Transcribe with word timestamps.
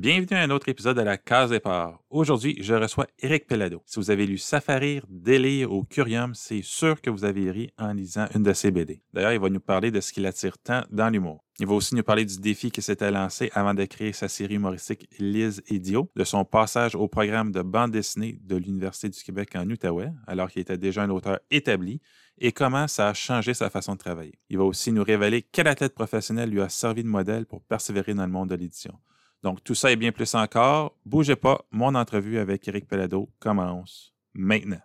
Bienvenue 0.00 0.38
à 0.38 0.44
un 0.44 0.48
autre 0.48 0.70
épisode 0.70 0.96
de 0.96 1.02
la 1.02 1.18
Case 1.18 1.50
Départ. 1.50 2.02
Aujourd'hui, 2.08 2.56
je 2.62 2.72
reçois 2.72 3.06
Eric 3.18 3.46
Pellado. 3.46 3.82
Si 3.84 4.00
vous 4.00 4.10
avez 4.10 4.26
lu 4.26 4.38
Safarir, 4.38 5.04
Délire 5.10 5.70
ou 5.70 5.84
Curium, 5.84 6.34
c'est 6.34 6.62
sûr 6.62 7.02
que 7.02 7.10
vous 7.10 7.26
avez 7.26 7.50
ri 7.50 7.70
en 7.76 7.92
lisant 7.92 8.24
une 8.34 8.42
de 8.42 8.54
ses 8.54 8.70
BD. 8.70 9.02
D'ailleurs, 9.12 9.34
il 9.34 9.40
va 9.40 9.50
nous 9.50 9.60
parler 9.60 9.90
de 9.90 10.00
ce 10.00 10.14
qui 10.14 10.20
l'attire 10.20 10.56
tant 10.56 10.84
dans 10.90 11.10
l'humour. 11.10 11.44
Il 11.58 11.66
va 11.66 11.74
aussi 11.74 11.94
nous 11.94 12.02
parler 12.02 12.24
du 12.24 12.38
défi 12.38 12.70
qui 12.70 12.80
s'était 12.80 13.10
lancé 13.10 13.50
avant 13.52 13.74
de 13.74 13.84
créer 13.84 14.14
sa 14.14 14.28
série 14.28 14.54
humoristique 14.54 15.06
Lise 15.18 15.62
Idiot, 15.68 16.10
de 16.16 16.24
son 16.24 16.46
passage 16.46 16.94
au 16.94 17.06
programme 17.06 17.52
de 17.52 17.60
bande 17.60 17.90
dessinée 17.90 18.38
de 18.40 18.56
l'Université 18.56 19.10
du 19.10 19.22
Québec 19.22 19.50
en 19.54 19.68
Outaouais, 19.68 20.12
alors 20.26 20.48
qu'il 20.48 20.62
était 20.62 20.78
déjà 20.78 21.02
un 21.02 21.10
auteur 21.10 21.40
établi, 21.50 22.00
et 22.38 22.52
comment 22.52 22.88
ça 22.88 23.10
a 23.10 23.12
changé 23.12 23.52
sa 23.52 23.68
façon 23.68 23.92
de 23.92 23.98
travailler. 23.98 24.38
Il 24.48 24.56
va 24.56 24.64
aussi 24.64 24.92
nous 24.92 25.04
révéler 25.04 25.42
quel 25.52 25.66
athlète 25.66 25.94
professionnel 25.94 26.48
lui 26.48 26.62
a 26.62 26.70
servi 26.70 27.02
de 27.02 27.08
modèle 27.08 27.44
pour 27.44 27.60
persévérer 27.60 28.14
dans 28.14 28.24
le 28.24 28.32
monde 28.32 28.48
de 28.48 28.54
l'édition. 28.54 28.98
Donc, 29.42 29.64
tout 29.64 29.74
ça 29.74 29.90
et 29.90 29.96
bien 29.96 30.12
plus 30.12 30.34
encore. 30.34 30.94
Bougez 31.06 31.36
pas, 31.36 31.64
mon 31.70 31.94
entrevue 31.94 32.38
avec 32.38 32.68
Eric 32.68 32.86
Pelado 32.86 33.30
commence 33.38 34.12
maintenant. 34.34 34.80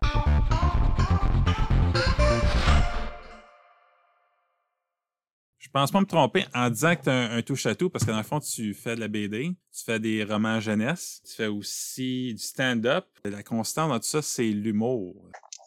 Je 5.60 5.70
pense 5.82 5.92
pas 5.92 6.00
me 6.00 6.06
tromper 6.06 6.46
en 6.54 6.70
disant 6.70 6.96
que 6.96 7.02
tu 7.02 7.10
as 7.10 7.32
un, 7.34 7.42
touche-à-tout 7.42 7.90
parce 7.90 8.06
que 8.06 8.12
dans 8.12 8.18
le 8.18 8.24
fond, 8.24 8.40
tu 8.40 8.74
fais 8.74 8.96
de 8.96 9.02
la 9.02 9.10
BD, 9.10 9.52
tu 9.74 9.84
fais 9.84 10.00
des 10.00 10.24
romans 10.24 10.62
jeunesse, 10.62 11.22
tu 11.28 11.36
fais 11.36 11.48
aussi 11.48 12.34
du 12.34 12.42
stand-up. 12.42 13.06
La 13.26 13.44
constante 13.44 13.90
dans 13.90 14.00
tout 14.00 14.08
ça, 14.08 14.22
c'est 14.22 14.44
l'humour. 14.44 15.16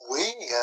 Oui, 0.09 0.25
euh, 0.51 0.57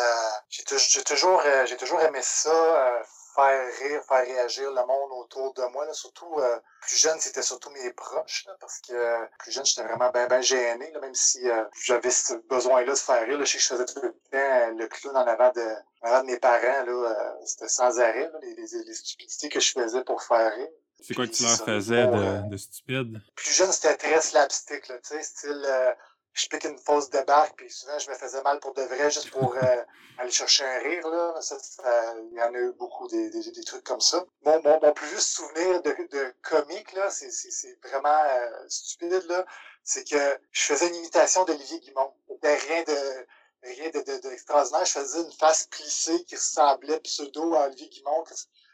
j'ai 0.49 0.63
toujours, 1.03 1.43
euh, 1.45 1.65
toujours 1.77 2.01
aimé 2.01 2.17
ça, 2.23 2.49
euh, 2.49 3.03
faire 3.36 3.67
rire, 3.80 4.02
faire 4.08 4.25
réagir 4.25 4.72
le 4.72 4.86
monde 4.86 5.11
autour 5.19 5.53
de 5.53 5.64
moi. 5.73 5.86
Là. 5.86 5.94
Surtout, 5.94 6.39
euh, 6.39 6.58
plus 6.81 6.97
jeune, 6.97 7.19
c'était 7.19 7.41
surtout 7.41 7.69
mes 7.72 7.91
proches, 7.94 8.45
parce 8.59 8.80
que 8.80 8.94
euh, 8.94 9.25
plus 9.39 9.52
jeune, 9.52 9.66
j'étais 9.66 9.83
vraiment 9.83 10.09
bien 10.11 10.28
ben 10.28 10.41
gêné, 10.41 10.91
même 11.02 11.14
si 11.14 11.47
euh, 11.50 11.63
j'avais 11.83 12.11
ce 12.11 12.33
besoin-là 12.50 12.94
de 12.94 12.97
faire 12.97 13.25
rire. 13.25 13.38
Là. 13.38 13.45
Je 13.45 13.52
sais 13.52 13.58
que 13.58 13.63
je 13.63 13.67
faisais 13.67 13.86
tout 13.86 14.02
le 14.02 14.11
temps 14.11 14.78
le 14.78 14.88
clown 14.88 15.17
en 15.17 15.28
avant 15.28 15.52
de, 15.52 15.61
en 16.02 16.08
avant 16.08 16.22
de 16.22 16.28
mes 16.28 16.39
parents. 16.39 16.86
Là, 16.86 17.36
c'était 17.45 17.67
sans 17.67 18.00
arrêt, 18.00 18.31
les, 18.41 18.56
les, 18.56 18.94
stupidités 18.94 19.50
que 19.50 19.59
je 19.59 19.72
faisais 19.72 20.03
pour 20.03 20.23
faire 20.23 20.53
rire. 20.56 20.67
C'est 21.02 21.13
quoi 21.13 21.28
que 21.28 21.33
tu 21.33 21.44
leur 21.44 21.58
faisais 21.58 22.08
de, 22.08 22.50
de 22.50 22.58
stupide? 22.58 23.22
Plus 23.36 23.52
jeune, 23.52 23.72
c'était 23.72 23.97
très 23.97 24.22
slapstick, 24.22 24.88
là, 24.88 24.97
tu 25.00 25.09
sais, 25.09 25.23
style 25.23 25.95
je 26.36 26.47
pique 26.47 26.66
une 26.66 26.78
fausse 26.78 27.09
débarque, 27.09 27.55
puis 27.55 27.72
souvent 27.72 27.97
je 27.97 28.09
me 28.09 28.16
faisais 28.16 28.41
mal 28.44 28.59
pour 28.59 28.73
de 28.73 28.81
vrai, 28.81 29.09
juste 29.09 29.31
pour 29.31 29.55
euh, 29.64 29.83
aller 30.17 30.31
chercher 30.31 30.66
un 30.66 30.80
rire. 30.80 31.08
Là. 31.08 31.41
Ça, 31.41 31.55
il 32.31 32.38
y 32.38 32.41
en 32.41 32.53
a 32.53 32.58
eu 32.58 32.73
beaucoup 32.73 33.08
des, 33.08 33.30
des, 33.30 33.52
des 33.52 33.64
trucs 33.64 33.83
comme 33.83 34.02
ça. 34.02 34.23
Mon, 34.45 34.61
mon, 34.61 34.80
mon, 34.81 34.94
plus 34.94 35.08
juste 35.08 35.30
souvenir 35.30 35.81
de, 35.81 35.91
de 36.11 36.33
comique, 36.41 36.91
là, 36.94 37.09
c'est, 37.09 37.31
c'est, 37.31 37.80
vraiment 37.81 38.09
euh, 38.09 38.66
stupide, 38.67 39.23
là, 39.30 39.45
c'est 39.83 40.08
que 40.08 40.39
je 40.52 40.61
faisais 40.61 40.89
une 40.89 40.95
imitation 40.95 41.45
d'Olivier 41.45 41.80
Guimont. 41.80 42.13
C'était 42.30 42.56
rien 42.56 42.83
de 42.83 43.25
rien 43.63 43.89
d'extraordinaire. 43.89 44.81
De, 44.81 44.86
de, 44.86 44.89
je 44.89 45.00
faisais 45.00 45.23
une 45.23 45.31
face 45.31 45.67
plissée 45.67 46.23
qui 46.25 46.36
ressemblait 46.36 47.00
pseudo 47.00 47.56
à 47.56 47.67
Olivier 47.67 47.88
Guimont. 47.89 48.25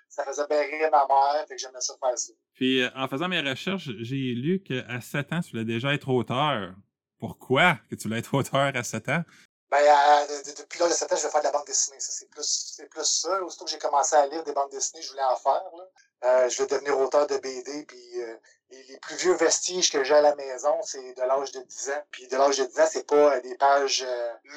Ça 0.09 0.25
faisait 0.25 0.47
bien 0.49 0.61
rire 0.61 0.89
ma 0.91 1.05
mère, 1.07 1.45
fait 1.47 1.55
que 1.55 1.61
j'aimais 1.61 1.79
ça 1.79 1.93
faire 2.03 2.17
ça. 2.17 2.33
Puis, 2.55 2.81
euh, 2.81 2.89
en 2.95 3.07
faisant 3.07 3.29
mes 3.29 3.39
recherches, 3.39 3.89
j'ai 3.99 4.33
lu 4.33 4.61
qu'à 4.61 4.99
7 4.99 5.31
ans, 5.31 5.39
tu 5.41 5.51
voulais 5.51 5.63
déjà 5.63 5.93
être 5.93 6.09
auteur. 6.09 6.73
Pourquoi 7.21 7.77
que 7.87 7.93
tu 7.93 8.07
voulais 8.07 8.19
être 8.19 8.33
auteur 8.33 8.71
à 8.75 8.83
7 8.83 9.09
ans? 9.09 9.23
Ben, 9.69 9.77
euh, 9.77 10.41
depuis 10.57 10.79
l'âge 10.79 10.89
de 10.89 10.95
7 10.95 11.13
ans, 11.13 11.15
je 11.15 11.21
vais 11.21 11.29
faire 11.29 11.41
de 11.41 11.45
la 11.45 11.51
bande 11.51 11.67
dessinée. 11.67 11.99
Ça, 11.99 12.11
c'est 12.11 12.27
plus, 12.31 12.73
c'est 12.75 12.89
plus 12.89 13.05
ça. 13.05 13.43
Aussitôt 13.43 13.65
que 13.65 13.69
j'ai 13.71 13.77
commencé 13.77 14.15
à 14.15 14.25
lire 14.25 14.43
des 14.43 14.53
bandes 14.53 14.71
dessinées, 14.71 15.03
je 15.03 15.11
voulais 15.11 15.23
en 15.23 15.35
faire. 15.35 15.63
Là. 15.77 15.83
Euh, 16.23 16.49
je 16.49 16.63
vais 16.63 16.67
devenir 16.67 16.99
auteur 16.99 17.27
de 17.27 17.37
BD. 17.37 17.85
Puis 17.85 18.23
euh, 18.23 18.35
les 18.71 18.97
plus 19.03 19.15
vieux 19.17 19.35
vestiges 19.35 19.91
que 19.91 20.03
j'ai 20.03 20.15
à 20.15 20.21
la 20.21 20.33
maison, 20.33 20.73
c'est 20.81 21.13
de 21.13 21.21
l'âge 21.21 21.51
de 21.51 21.59
10 21.61 21.89
ans. 21.91 22.03
Puis 22.09 22.27
de 22.27 22.35
l'âge 22.35 22.57
de 22.57 22.65
10 22.65 22.79
ans, 22.79 22.87
c'est 22.89 23.05
pas 23.05 23.39
des 23.41 23.55
pages 23.55 24.03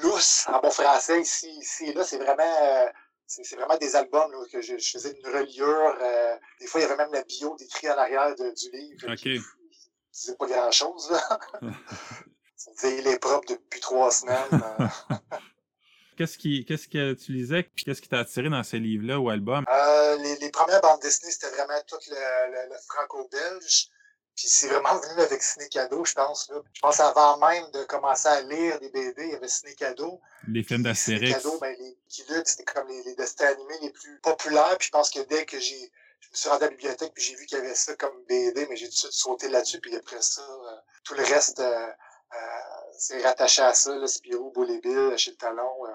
lousses 0.00 0.46
en 0.48 0.58
bon 0.60 0.70
français. 0.70 1.20
Ici, 1.20 1.50
ici 1.58 1.90
et 1.90 1.92
là, 1.92 2.02
c'est 2.02 2.18
vraiment 2.18 2.90
c'est 3.26 3.56
vraiment 3.56 3.76
des 3.76 3.94
albums 3.94 4.32
là, 4.32 4.38
que 4.50 4.62
je, 4.62 4.76
faisais 4.78 5.10
une 5.10 5.26
reliure. 5.26 5.98
des 6.60 6.66
fois, 6.66 6.80
il 6.80 6.84
y 6.84 6.86
avait 6.86 6.96
même 6.96 7.12
la 7.12 7.24
bio 7.24 7.54
décrit 7.56 7.90
en 7.90 7.98
arrière 7.98 8.34
du 8.34 8.70
livre. 8.70 9.12
OK. 9.12 9.28
C'est 10.10 10.38
pas 10.38 10.46
grand-chose. 10.46 11.12
il 12.84 13.06
est 13.06 13.18
propre 13.18 13.48
depuis 13.48 13.80
trois 13.80 14.10
semaines. 14.10 14.62
Euh. 14.80 15.16
Qu'est-ce, 16.16 16.38
qui, 16.38 16.64
qu'est-ce 16.64 16.86
que 16.86 17.14
tu 17.14 17.32
lisais 17.32 17.64
puis 17.64 17.84
qu'est-ce 17.84 18.00
qui 18.00 18.08
t'a 18.08 18.20
attiré 18.20 18.48
dans 18.48 18.62
ces 18.62 18.78
livres-là 18.78 19.18
ou 19.18 19.30
albums? 19.30 19.64
Euh, 19.68 20.16
les, 20.18 20.36
les, 20.36 20.50
premières 20.50 20.80
bandes 20.80 21.00
dessinées, 21.00 21.32
c'était 21.32 21.50
vraiment 21.50 21.80
tout 21.88 21.98
le, 22.08 22.68
le, 22.68 22.76
franco-belge. 22.88 23.88
Puis 24.36 24.48
c'est 24.48 24.68
vraiment 24.68 24.96
venu 24.98 25.22
avec 25.22 25.42
Ciné 25.42 25.68
Cadeau, 25.68 26.04
je 26.04 26.12
pense. 26.12 26.48
Là. 26.50 26.56
Je 26.72 26.80
pense 26.80 27.00
avant 27.00 27.36
même 27.38 27.68
de 27.72 27.84
commencer 27.84 28.28
à 28.28 28.40
lire 28.42 28.78
des 28.80 28.90
BD, 28.90 29.24
il 29.24 29.30
y 29.30 29.34
avait 29.34 29.48
Ciné 29.48 29.74
Cadeau. 29.74 30.20
Les 30.48 30.62
films 30.62 30.82
d'Astérix. 30.82 31.26
Ciné 31.26 31.34
Cadeau, 31.34 31.58
ben, 31.60 31.76
les 31.78 31.96
c'était 32.44 32.64
comme 32.64 32.88
les, 32.88 33.02
les, 33.02 33.14
destins 33.16 33.46
animés 33.46 33.78
les 33.82 33.90
plus 33.90 34.18
populaires. 34.20 34.76
Puis 34.78 34.86
je 34.86 34.92
pense 34.92 35.10
que 35.10 35.20
dès 35.20 35.44
que 35.44 35.58
j'ai 35.58 35.92
je 36.20 36.28
me 36.30 36.34
suis 36.36 36.48
rendu 36.48 36.64
à 36.64 36.66
la 36.66 36.70
bibliothèque 36.70 37.12
puis 37.12 37.22
j'ai 37.22 37.36
vu 37.36 37.46
qu'il 37.46 37.58
y 37.58 37.60
avait 37.60 37.74
ça 37.74 37.94
comme 37.96 38.24
BD, 38.28 38.66
mais 38.68 38.76
j'ai 38.76 38.86
tout 38.86 38.92
de 38.92 38.96
suite 38.96 39.12
sauté 39.12 39.48
là-dessus. 39.48 39.80
Puis 39.80 39.94
après 39.96 40.22
ça, 40.22 40.42
euh, 40.42 40.76
tout 41.02 41.14
le 41.14 41.24
reste... 41.24 41.58
Euh, 41.58 41.90
c'est 42.96 43.22
rattaché 43.22 43.62
à 43.62 43.74
ça, 43.74 43.96
le 43.96 44.06
Spirou, 44.06 44.52
Bill, 44.52 45.14
chez 45.16 45.32
le 45.32 45.36
Talon, 45.36 45.62
euh, 45.86 45.90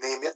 name 0.00 0.32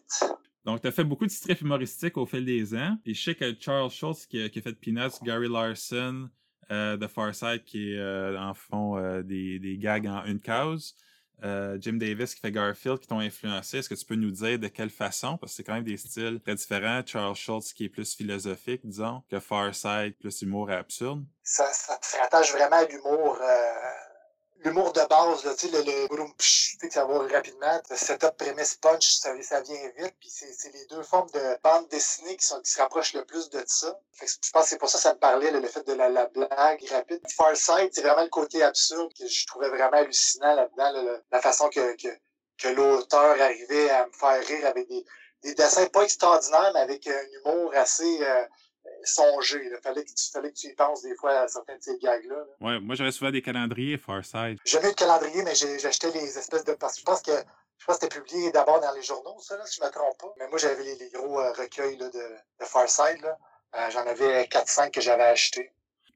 Donc, 0.65 0.81
tu 0.81 0.87
as 0.87 0.93
fait 0.93 1.05
beaucoup 1.05 1.27
de 1.27 1.31
strips 1.31 1.61
humoristiques 1.61 2.17
au 2.17 2.27
fil 2.27 2.45
des 2.45 2.75
ans. 2.75 2.97
Et 3.05 3.15
je 3.15 3.23
sais 3.23 3.35
que 3.35 3.55
Charles 3.59 3.91
Schultz, 3.91 4.27
qui 4.27 4.43
a, 4.43 4.49
fait 4.49 4.75
Peanuts, 4.75 5.19
Gary 5.23 5.49
Larson, 5.49 6.29
euh, 6.71 6.97
The 6.97 7.09
Far 7.09 7.35
Side, 7.35 7.65
qui 7.65 7.93
est 7.93 7.99
euh, 7.99 8.39
en 8.39 8.55
fond 8.55 8.97
euh, 8.97 9.23
des, 9.23 9.59
des 9.59 9.77
gags 9.77 10.07
en 10.07 10.25
une 10.25 10.41
cause, 10.41 10.95
Jim 11.43 11.99
Davis 11.99 12.35
qui 12.35 12.41
fait 12.41 12.53
Garfield, 12.53 13.01
qui 13.01 13.07
t'ont 13.07 13.19
influencé. 13.19 13.79
Est-ce 13.79 13.91
que 13.91 13.95
tu 13.95 14.07
peux 14.07 14.15
nous 14.15 14.31
dire 14.31 14.59
de 14.59 14.69
quelle 14.69 14.89
façon? 14.89 15.37
Parce 15.37 15.53
que 15.53 15.57
c'est 15.57 15.65
quand 15.65 15.75
même 15.75 15.85
des 15.85 15.99
styles 15.99 16.41
très 16.43 16.55
différents. 16.55 17.03
Charles 17.05 17.35
Schultz 17.35 17.75
qui 17.75 17.85
est 17.85 17.89
plus 17.91 18.15
philosophique, 18.15 18.81
disons, 18.83 19.23
que 19.31 19.39
Far 19.41 19.75
Side, 19.75 20.15
plus 20.19 20.41
humour 20.41 20.71
absurde. 20.71 21.23
Ça, 21.43 21.67
ça 21.71 21.99
te 21.99 22.17
rattache 22.17 22.51
vraiment 22.51 22.77
à 22.77 22.87
l'humour 22.87 23.39
l'humour 24.65 24.93
de 24.93 25.03
base, 25.09 25.45
le, 25.45 25.83
le 26.17 26.91
ça 26.91 27.05
va 27.05 27.19
rapidement. 27.19 27.81
Setup, 27.95 28.37
prémisse, 28.37 28.75
punch, 28.75 29.17
ça, 29.17 29.33
vient 29.33 29.91
vite. 29.97 30.15
Puis 30.19 30.31
c'est 30.31 30.73
les 30.73 30.85
deux 30.87 31.03
formes 31.03 31.31
de 31.31 31.59
bande 31.63 31.89
dessinée 31.89 32.37
qui, 32.37 32.47
se 32.47 32.79
rapprochent 32.79 33.15
le 33.15 33.25
plus 33.25 33.51
de 33.51 33.63
ça. 33.67 33.99
Je 34.21 34.51
pense 34.53 34.65
que 34.65 34.69
c'est 34.71 34.79
pour 34.79 34.89
ça 34.89 34.99
que 34.99 35.03
ça 35.03 35.15
me 35.15 35.19
parlait, 35.19 35.51
le 35.51 35.67
fait 35.67 35.87
de 35.87 35.93
la, 35.93 36.09
la 36.09 36.27
blague 36.27 36.85
rapide. 36.91 37.21
Far 37.37 37.57
Side, 37.57 37.91
c'est 37.93 38.03
vraiment 38.03 38.23
le 38.23 38.29
côté 38.29 38.63
absurde 38.63 39.13
que 39.19 39.27
je 39.27 39.47
trouvais 39.47 39.69
vraiment 39.69 39.99
hallucinant 39.99 40.55
là-dedans. 40.55 41.21
la 41.31 41.41
façon 41.41 41.69
que, 41.69 41.95
que, 41.97 42.09
que 42.59 42.69
l'auteur 42.69 43.41
arrivait 43.41 43.91
à 43.91 44.07
me 44.07 44.13
faire 44.13 44.47
rire 44.47 44.67
avec 44.67 44.89
des, 44.89 45.05
des 45.43 45.55
dessins 45.55 45.87
pas 45.87 46.03
extraordinaires, 46.03 46.71
mais 46.75 46.81
avec 46.81 47.07
un 47.07 47.23
humour 47.33 47.73
assez... 47.75 48.19
Euh, 48.23 48.45
songer. 49.05 49.63
Il 49.65 49.79
fallait 49.83 50.05
que, 50.05 50.11
tu, 50.11 50.31
fallait 50.33 50.51
que 50.51 50.57
tu 50.57 50.69
y 50.69 50.75
penses 50.75 51.03
des 51.03 51.15
fois 51.17 51.41
à 51.41 51.49
certains 51.49 51.77
de 51.77 51.83
ces 51.83 51.99
gags-là. 51.99 52.45
Ouais, 52.61 52.81
moi 52.81 52.95
j'avais 52.95 53.13
souvent 53.13 53.31
des 53.31 53.43
calendriers 53.43 53.99
Farside. 53.99 54.59
Eu 54.65 54.77
de 54.77 54.95
calendrier, 54.95 55.43
mais 55.43 55.55
j'ai 55.55 55.85
acheté 55.87 56.11
les 56.13 56.39
espèces 56.39 56.65
de. 56.65 56.73
Parce 56.75 56.95
que 56.95 57.01
je 57.01 57.05
pense 57.05 57.23
que 57.23 57.33
je 57.79 57.87
pense 57.87 57.99
que 57.99 58.07
c'était 58.07 58.21
publié 58.21 58.51
d'abord 58.51 58.81
dans 58.81 58.93
les 58.93 59.03
journaux, 59.03 59.37
ça, 59.41 59.57
là, 59.57 59.67
si 59.67 59.79
je 59.81 59.85
me 59.85 59.91
trompe 59.91 60.17
pas. 60.19 60.33
Mais 60.39 60.49
moi, 60.49 60.59
j'avais 60.59 60.83
les, 60.83 60.97
les, 60.97 61.11
gros 61.11 61.39
euh, 61.39 61.53
recueils 61.53 61.99
là, 61.99 62.09
de, 62.09 62.19
de 62.61 62.65
Farside. 62.65 63.25
Euh, 63.77 63.91
J'en 63.93 64.07
avais 64.07 64.45
4-5 64.45 64.91
que 64.91 65.01
j'avais 65.01 65.25
achetés. 65.25 65.71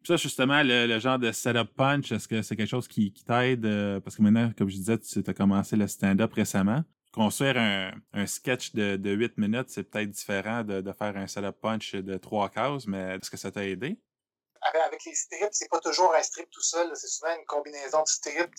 Ça, 0.06 0.16
justement, 0.16 0.62
le, 0.64 0.98
genre 0.98 1.18
de 1.18 1.30
setup 1.32 1.74
punch, 1.76 2.12
est-ce 2.12 2.28
que 2.28 2.40
c'est 2.40 2.56
quelque 2.56 2.70
chose 2.70 2.88
qui, 2.88 3.12
qui 3.12 3.24
t'aide? 3.24 3.66
Euh, 3.66 4.00
parce 4.00 4.16
que 4.16 4.22
maintenant, 4.22 4.50
comme 4.56 4.70
je 4.70 4.76
disais, 4.76 4.98
tu 4.98 5.22
as 5.26 5.34
commencé 5.34 5.76
le 5.76 5.86
stand-up 5.88 6.32
récemment 6.32 6.82
construire 7.18 7.56
un, 7.56 7.90
un 8.12 8.26
sketch 8.28 8.74
de, 8.74 8.94
de 8.96 9.10
8 9.10 9.38
minutes, 9.38 9.70
c'est 9.70 9.82
peut-être 9.82 10.10
différent 10.10 10.62
de, 10.62 10.92
faire 10.92 11.16
un 11.16 11.26
setup 11.26 11.60
punch 11.60 11.96
de 11.96 12.16
trois 12.16 12.48
cases, 12.48 12.86
mais 12.86 13.16
est-ce 13.16 13.28
que 13.28 13.36
ça 13.36 13.50
t'a 13.50 13.64
aidé? 13.64 13.98
Avec 14.86 15.04
les 15.04 15.14
strips, 15.14 15.48
c'est 15.50 15.68
pas 15.68 15.80
toujours 15.80 16.14
un 16.14 16.22
strip 16.22 16.48
tout 16.50 16.62
seul, 16.62 16.90
c'est 16.94 17.08
souvent 17.08 17.34
une 17.36 17.44
combinaison 17.46 18.02
de 18.02 18.08
strips. 18.08 18.54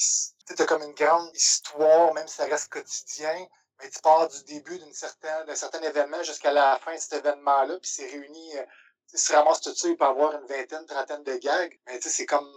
Tu 0.46 0.62
as 0.62 0.66
comme 0.66 0.84
une 0.84 0.94
grande 0.94 1.34
histoire, 1.34 2.14
même 2.14 2.28
si 2.28 2.36
ça 2.36 2.46
reste 2.46 2.70
quotidien, 2.70 3.48
mais 3.82 3.90
tu 3.90 4.00
pars 4.02 4.28
du 4.28 4.44
début 4.44 4.78
d'un 4.78 4.92
certain, 4.92 5.82
événement 5.82 6.22
jusqu'à 6.24 6.52
la 6.52 6.80
fin 6.84 6.94
de 6.94 7.00
cet 7.00 7.14
événement-là, 7.14 7.78
puis 7.80 7.90
c'est 7.90 8.08
réuni. 8.08 8.58
Euh, 8.58 8.66
tu 9.08 9.34
ramasses 9.34 9.62
tout 9.62 9.74
ça, 9.74 9.88
il 9.88 9.96
peut 9.96 10.06
avoir 10.06 10.34
une 10.34 10.48
vingtaine, 10.48 10.86
trentaine 10.86 11.24
de 11.24 11.38
gags, 11.38 11.80
mais 11.88 12.00
c'est 12.02 12.26
comme 12.26 12.52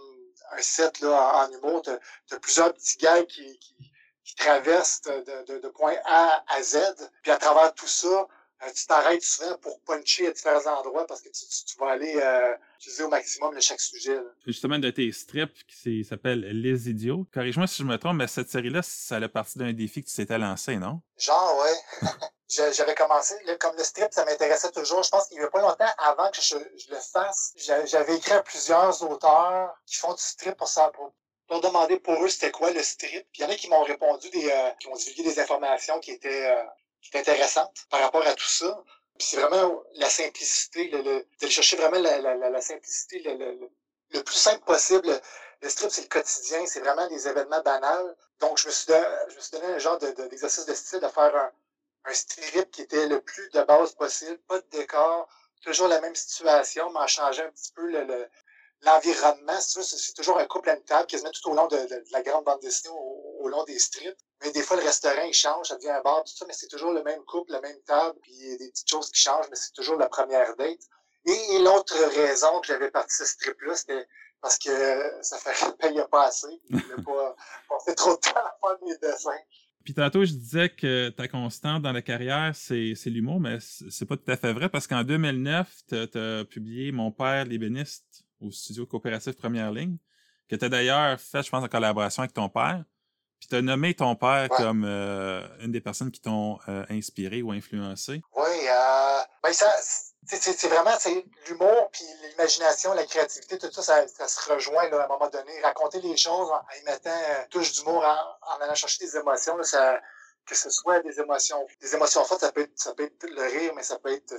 un 0.51 0.61
set 0.61 0.99
là, 0.99 1.45
en, 1.45 1.51
humour. 1.51 1.81
Tu 1.81 1.91
as, 2.35 2.39
plusieurs 2.39 2.73
petits 2.73 2.97
gags 2.97 3.25
qui 3.27 3.57
qui 4.23 4.35
traverse 4.35 5.01
de, 5.01 5.53
de, 5.53 5.59
de, 5.59 5.67
point 5.69 5.95
A 6.05 6.43
à 6.47 6.61
Z. 6.61 6.77
Puis 7.21 7.31
à 7.31 7.37
travers 7.37 7.73
tout 7.73 7.87
ça, 7.87 8.07
euh, 8.63 8.69
tu 8.73 8.85
t'arrêtes 8.85 9.23
souvent 9.23 9.57
pour 9.57 9.79
puncher 9.81 10.27
à 10.27 10.31
différents 10.31 10.79
endroits 10.79 11.05
parce 11.05 11.21
que 11.21 11.29
tu, 11.29 11.77
vas 11.77 11.91
aller 11.91 12.15
euh, 12.17 12.53
utiliser 12.79 13.03
au 13.03 13.09
maximum 13.09 13.59
chaque 13.59 13.81
sujet. 13.81 14.17
Justement, 14.45 14.79
de 14.79 14.89
tes 14.89 15.11
strips 15.11 15.65
qui 15.67 16.05
s'appelle 16.05 16.39
Les 16.39 16.89
Idiots. 16.89 17.25
Corrige-moi 17.33 17.67
si 17.67 17.83
je 17.83 17.87
me 17.87 17.97
trompe, 17.97 18.17
mais 18.17 18.27
cette 18.27 18.49
série-là, 18.49 18.81
ça 18.81 19.17
a 19.17 19.29
partie 19.29 19.59
d'un 19.59 19.73
défi 19.73 20.03
que 20.03 20.09
tu 20.09 20.15
t'étais 20.15 20.37
lancé, 20.37 20.77
non? 20.77 21.01
Genre, 21.17 21.57
ouais. 21.63 22.09
J'avais 22.75 22.93
commencé, 22.93 23.33
comme 23.59 23.75
le 23.75 23.83
strip, 23.83 24.09
ça 24.11 24.25
m'intéressait 24.25 24.71
toujours. 24.71 25.01
Je 25.01 25.09
pense 25.09 25.27
qu'il 25.27 25.39
n'y 25.39 25.43
a 25.43 25.49
pas 25.49 25.61
longtemps 25.61 25.89
avant 25.97 26.29
que 26.29 26.41
je, 26.41 26.55
le 26.55 26.97
fasse. 26.97 27.53
J'avais 27.85 28.15
écrit 28.17 28.33
à 28.33 28.43
plusieurs 28.43 29.01
auteurs 29.09 29.73
qui 29.87 29.95
font 29.95 30.13
du 30.13 30.21
strip 30.21 30.55
pour, 30.55 30.67
ça, 30.67 30.91
pour 30.93 31.13
leur 31.49 31.61
demander 31.61 31.99
pour 31.99 32.23
eux 32.23 32.29
c'était 32.29 32.51
quoi 32.51 32.71
le 32.71 32.81
strip. 32.83 33.27
Puis 33.31 33.41
il 33.41 33.41
y 33.41 33.45
en 33.45 33.49
a 33.49 33.55
qui 33.55 33.69
m'ont 33.69 33.83
répondu, 33.83 34.29
des, 34.29 34.49
euh, 34.49 34.69
qui 34.79 34.87
ont 34.87 34.95
divulgué 34.95 35.23
des 35.23 35.39
informations 35.39 35.99
qui 35.99 36.11
étaient, 36.11 36.47
euh, 36.47 36.63
qui 37.01 37.17
intéressantes 37.17 37.85
par 37.89 38.01
rapport 38.01 38.25
à 38.25 38.33
tout 38.33 38.45
ça. 38.45 38.83
Puis 39.17 39.27
c'est 39.29 39.37
vraiment 39.37 39.83
la 39.95 40.09
simplicité, 40.09 40.89
le, 40.89 41.01
le, 41.01 41.27
de 41.41 41.47
chercher 41.47 41.77
vraiment 41.77 41.99
la, 41.99 42.17
la, 42.19 42.35
la, 42.35 42.61
simplicité, 42.61 43.19
le, 43.19 43.69
le, 44.11 44.23
plus 44.23 44.35
simple 44.35 44.63
possible. 44.63 45.21
Le 45.61 45.69
strip, 45.69 45.91
c'est 45.91 46.01
le 46.01 46.07
quotidien, 46.07 46.65
c'est 46.65 46.79
vraiment 46.79 47.07
des 47.07 47.27
événements 47.27 47.61
banals. 47.61 48.15
Donc, 48.39 48.57
je 48.57 48.67
me 48.67 48.71
suis 48.71 48.87
donné, 48.87 49.05
je 49.29 49.35
me 49.35 49.39
suis 49.39 49.51
donné 49.51 49.67
un 49.73 49.77
genre 49.77 49.97
d'exercice 49.99 50.65
de, 50.65 50.71
de, 50.71 50.75
style 50.75 50.99
de 50.99 51.07
faire 51.07 51.35
un, 51.35 51.51
un 52.05 52.13
strip 52.13 52.71
qui 52.71 52.81
était 52.81 53.07
le 53.07 53.21
plus 53.21 53.49
de 53.51 53.61
base 53.61 53.93
possible, 53.93 54.37
pas 54.47 54.59
de 54.59 54.65
décor, 54.71 55.29
toujours 55.61 55.87
la 55.87 56.01
même 56.01 56.15
situation, 56.15 56.91
mais 56.91 56.99
en 56.99 57.07
changeant 57.07 57.43
un 57.43 57.51
petit 57.51 57.71
peu 57.73 57.87
le, 57.87 58.27
l'environnement, 58.85 59.59
si 59.59 59.81
c'est 59.83 60.13
toujours 60.13 60.37
un 60.39 60.45
couple 60.45 60.69
à 60.69 60.75
une 60.75 60.83
table, 60.83 61.07
quasiment 61.07 61.31
tout 61.31 61.49
au 61.49 61.55
long 61.55 61.67
de, 61.67 61.77
la 62.11 62.21
grande 62.21 62.45
bande 62.45 62.59
dessinée, 62.61 62.93
au, 62.93 63.47
long 63.47 63.63
des 63.65 63.79
strips. 63.79 64.17
Mais 64.41 64.51
des 64.51 64.61
fois, 64.61 64.77
le 64.77 64.83
restaurant, 64.83 65.23
il 65.23 65.33
change, 65.33 65.67
ça 65.67 65.75
devient 65.75 65.89
un 65.89 66.01
bar, 66.01 66.23
tout 66.23 66.35
ça, 66.35 66.45
mais 66.47 66.53
c'est 66.53 66.67
toujours 66.67 66.91
le 66.91 67.03
même 67.03 67.23
couple, 67.25 67.51
la 67.51 67.61
même 67.61 67.79
table, 67.85 68.17
puis 68.21 68.31
il 68.33 68.51
y 68.51 68.53
a 68.53 68.57
des 68.57 68.69
petites 68.69 68.89
choses 68.89 69.11
qui 69.11 69.21
changent, 69.21 69.47
mais 69.49 69.55
c'est 69.55 69.73
toujours 69.73 69.97
la 69.97 70.07
première 70.07 70.55
date. 70.55 70.79
Et, 71.25 71.59
l'autre 71.59 71.95
raison 72.15 72.59
que 72.59 72.67
j'avais 72.67 72.91
parti 72.91 73.15
ce 73.15 73.25
strip-là, 73.25 73.75
c'était 73.75 74.07
parce 74.41 74.57
que 74.57 74.69
ça 75.21 75.37
fait 75.37 75.77
payait 75.77 76.05
pas 76.11 76.27
assez. 76.27 76.61
Il 76.69 76.81
pas 77.05 77.35
passé 77.69 77.95
trop 77.95 78.15
de 78.15 78.19
temps 78.19 78.31
à 78.35 78.57
faire 78.61 78.77
mes 78.85 78.97
dessins. 78.97 79.31
Puis 79.85 79.93
tantôt, 79.93 80.23
je 80.23 80.31
disais 80.31 80.69
que 80.69 81.09
ta 81.09 81.27
constante 81.27 81.81
dans 81.81 81.91
la 81.91 82.01
carrière, 82.01 82.53
c'est, 82.55 82.95
l'humour, 83.05 83.39
mais 83.39 83.57
c'est 83.59 84.05
pas 84.05 84.15
tout 84.15 84.31
à 84.31 84.37
fait 84.37 84.53
vrai 84.53 84.69
parce 84.69 84.87
qu'en 84.87 85.03
2009, 85.03 85.69
tu 85.89 85.95
as 86.17 86.45
publié 86.45 86.91
Mon 86.93 87.11
père 87.11 87.45
l'ébéniste 87.45 88.22
au 88.43 88.51
studio 88.51 88.85
coopératif 88.85 89.35
Première 89.35 89.71
Ligne, 89.71 89.97
que 90.49 90.55
tu 90.55 90.65
as 90.65 90.69
d'ailleurs 90.69 91.19
fait, 91.19 91.43
je 91.43 91.49
pense, 91.49 91.63
en 91.63 91.67
collaboration 91.67 92.21
avec 92.21 92.33
ton 92.33 92.49
père. 92.49 92.83
Puis 93.39 93.49
tu 93.49 93.55
as 93.55 93.61
nommé 93.61 93.93
ton 93.93 94.15
père 94.15 94.47
comme 94.49 94.85
euh, 94.85 95.41
une 95.59 95.71
des 95.71 95.81
personnes 95.81 96.11
qui 96.11 96.21
t'ont 96.21 96.59
euh, 96.69 96.85
inspiré 96.89 97.41
ou 97.41 97.51
influencé. 97.51 98.21
Oui, 98.35 98.67
euh, 98.69 99.21
ben 99.43 99.51
ça, 99.51 99.69
c'est 100.25 100.67
vraiment 100.67 100.95
l'humour, 101.47 101.89
puis 101.91 102.05
l'imagination, 102.29 102.93
la 102.93 103.03
créativité, 103.03 103.57
tout 103.57 103.69
ça, 103.71 104.07
ça, 104.07 104.27
se 104.27 104.53
rejoint 104.53 104.89
là, 104.89 105.01
à 105.01 105.05
un 105.05 105.07
moment 105.09 105.29
donné. 105.29 105.59
Raconter 105.61 105.99
les 105.99 106.15
choses 106.15 106.49
en, 106.49 106.61
y 106.79 106.83
mettant 106.85 107.09
une 107.09 107.49
touche 107.49 107.73
d'humour, 107.73 108.05
en, 108.05 108.63
allant 108.63 108.75
chercher 108.75 109.05
des 109.05 109.17
émotions, 109.17 109.57
là, 109.57 109.63
ça, 109.63 109.99
que 110.45 110.55
ce 110.55 110.69
soit 110.69 111.01
des 111.01 111.19
émotions, 111.19 111.67
des 111.81 111.93
émotions 111.93 112.23
fortes, 112.23 112.41
ça 112.41 112.51
peut 112.51 112.61
être, 112.61 112.79
ça 112.79 112.93
peut 112.93 113.03
être 113.03 113.29
le 113.29 113.59
rire, 113.59 113.73
mais 113.75 113.83
ça 113.83 113.99
peut 113.99 114.13
être, 114.13 114.35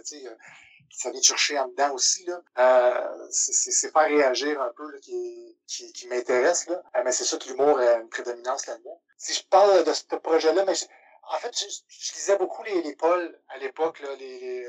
ça 0.90 1.10
vient 1.10 1.22
chercher 1.22 1.58
en 1.58 1.68
dedans 1.68 1.92
aussi. 1.92 2.24
Là. 2.26 2.40
Euh, 2.58 3.26
c'est 3.30 3.92
faire 3.92 4.08
réagir 4.08 4.60
un 4.60 4.72
peu 4.76 4.90
là, 4.90 4.98
qui, 5.00 5.56
qui, 5.66 5.92
qui 5.92 6.06
m'intéresse. 6.08 6.66
Là. 6.66 6.82
mais 7.04 7.12
c'est 7.12 7.24
sûr 7.24 7.38
que 7.38 7.48
l'humour 7.48 7.78
a 7.78 7.94
une 7.94 8.08
prédominance 8.08 8.66
là-dedans. 8.66 9.00
Si 9.18 9.34
je 9.34 9.44
parle 9.44 9.84
de 9.84 9.92
ce 9.92 10.04
projet-là, 10.16 10.64
mais 10.64 10.74
en 11.22 11.38
fait, 11.38 11.56
je, 11.56 12.14
lisais 12.16 12.36
beaucoup 12.36 12.62
les, 12.64 12.82
les 12.82 12.94
Paul 12.94 13.38
à 13.48 13.58
l'époque, 13.58 14.00
là, 14.00 14.14
les, 14.16 14.38
les 14.38 14.66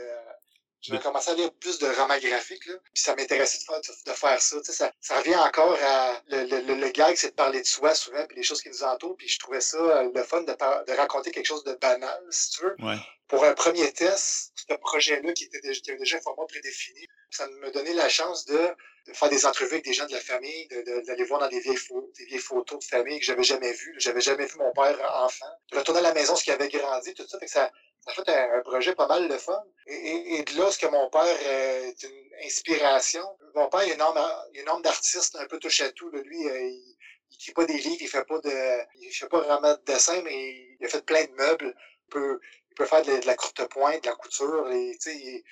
euh, 0.89 0.95
j'ai 0.95 0.99
commencé 0.99 1.31
à 1.31 1.33
lire 1.33 1.51
plus 1.53 1.79
de 1.79 1.87
romans 1.87 2.17
graphiques, 2.17 2.65
là, 2.65 2.75
puis 2.93 3.03
ça 3.03 3.15
m'intéressait 3.15 3.59
de 3.59 3.63
faire, 3.63 3.81
de 3.81 4.11
faire 4.11 4.41
ça, 4.41 4.57
ça. 4.63 4.91
Ça 5.01 5.19
revient 5.19 5.35
encore 5.35 5.77
à 5.81 6.21
le, 6.27 6.43
le, 6.43 6.75
le 6.75 6.89
gag, 6.89 7.15
c'est 7.15 7.29
de 7.29 7.35
parler 7.35 7.61
de 7.61 7.67
soi 7.67 7.93
souvent, 7.95 8.25
puis 8.27 8.37
les 8.37 8.43
choses 8.43 8.61
qui 8.61 8.69
nous 8.69 8.83
entourent, 8.83 9.17
puis 9.17 9.27
je 9.27 9.39
trouvais 9.39 9.61
ça 9.61 9.77
euh, 9.77 10.09
le 10.13 10.23
fun 10.23 10.41
de, 10.41 10.51
de 10.51 10.97
raconter 10.97 11.31
quelque 11.31 11.45
chose 11.45 11.63
de 11.63 11.73
banal, 11.73 12.23
si 12.29 12.51
tu 12.51 12.63
veux. 12.63 12.75
Ouais. 12.79 12.97
Pour 13.27 13.43
un 13.43 13.53
premier 13.53 13.91
test, 13.91 14.51
ce 14.55 14.75
projet-là 14.75 15.33
qui 15.33 15.45
était 15.45 15.59
déjà, 15.61 15.79
qui 15.79 15.89
avait 15.89 15.99
déjà 15.99 16.17
un 16.17 16.21
format 16.21 16.45
prédéfini, 16.45 17.07
ça 17.31 17.47
me 17.47 17.71
donnait 17.71 17.93
la 17.93 18.07
chance 18.07 18.45
de, 18.45 18.69
de, 19.07 19.13
faire 19.13 19.29
des 19.29 19.45
entrevues 19.45 19.73
avec 19.73 19.85
des 19.85 19.93
gens 19.93 20.05
de 20.05 20.11
la 20.11 20.19
famille, 20.19 20.67
d'aller 20.67 21.23
voir 21.23 21.39
dans 21.39 21.47
des 21.47 21.59
vieilles, 21.59 21.75
photos, 21.75 22.11
des 22.17 22.25
vieilles 22.25 22.39
photos 22.39 22.79
de 22.79 22.83
famille 22.83 23.19
que 23.19 23.25
j'avais 23.25 23.43
jamais 23.43 23.73
vues. 23.73 23.95
J'avais 23.97 24.21
jamais 24.21 24.45
vu 24.45 24.57
mon 24.57 24.71
père 24.73 24.97
enfant. 25.23 25.49
De 25.71 25.77
retourner 25.77 25.99
à 26.01 26.03
la 26.03 26.13
maison, 26.13 26.35
ce 26.35 26.43
qui 26.43 26.51
avait 26.51 26.69
grandi, 26.69 27.13
tout 27.13 27.27
ça. 27.27 27.39
Fait 27.39 27.45
que 27.45 27.51
ça, 27.51 27.71
ça 28.05 28.13
fait 28.13 28.29
un, 28.29 28.61
projet 28.61 28.93
pas 28.93 29.07
mal 29.07 29.27
de 29.27 29.37
fun. 29.37 29.63
Et, 29.87 30.35
et, 30.35 30.43
de 30.43 30.57
là, 30.57 30.71
ce 30.71 30.77
que 30.77 30.87
mon 30.87 31.09
père 31.09 31.25
est 31.25 32.03
une 32.03 32.45
inspiration. 32.45 33.25
Mon 33.55 33.67
père, 33.69 33.83
il 33.83 33.91
est 33.91 34.01
un 34.01 34.67
homme, 34.67 34.81
d'artiste 34.81 35.35
un 35.37 35.47
peu 35.47 35.59
touche 35.59 35.81
à 35.81 35.91
tout. 35.91 36.09
Lui, 36.09 36.47
euh, 36.47 36.59
il, 36.61 36.95
il 37.31 37.35
écrit 37.35 37.53
pas 37.53 37.65
des 37.65 37.77
livres, 37.77 38.01
il 38.01 38.07
fait 38.07 38.25
pas 38.25 38.39
de, 38.39 38.85
il 39.01 39.11
fait 39.11 39.27
pas 39.27 39.41
vraiment 39.41 39.73
de 39.73 39.81
dessin, 39.85 40.21
mais 40.23 40.75
il 40.79 40.85
a 40.85 40.89
fait 40.89 41.05
plein 41.05 41.23
de 41.25 41.31
meubles. 41.31 41.75
Il 42.07 42.09
peut, 42.09 42.39
il 42.69 42.75
peut 42.75 42.85
faire 42.85 43.01
de, 43.03 43.25
la 43.25 43.35
courte 43.35 43.67
pointe, 43.69 44.03
de 44.03 44.09
la 44.09 44.15
couture. 44.15 44.69
Et, 44.71 44.97
il, 45.07 45.43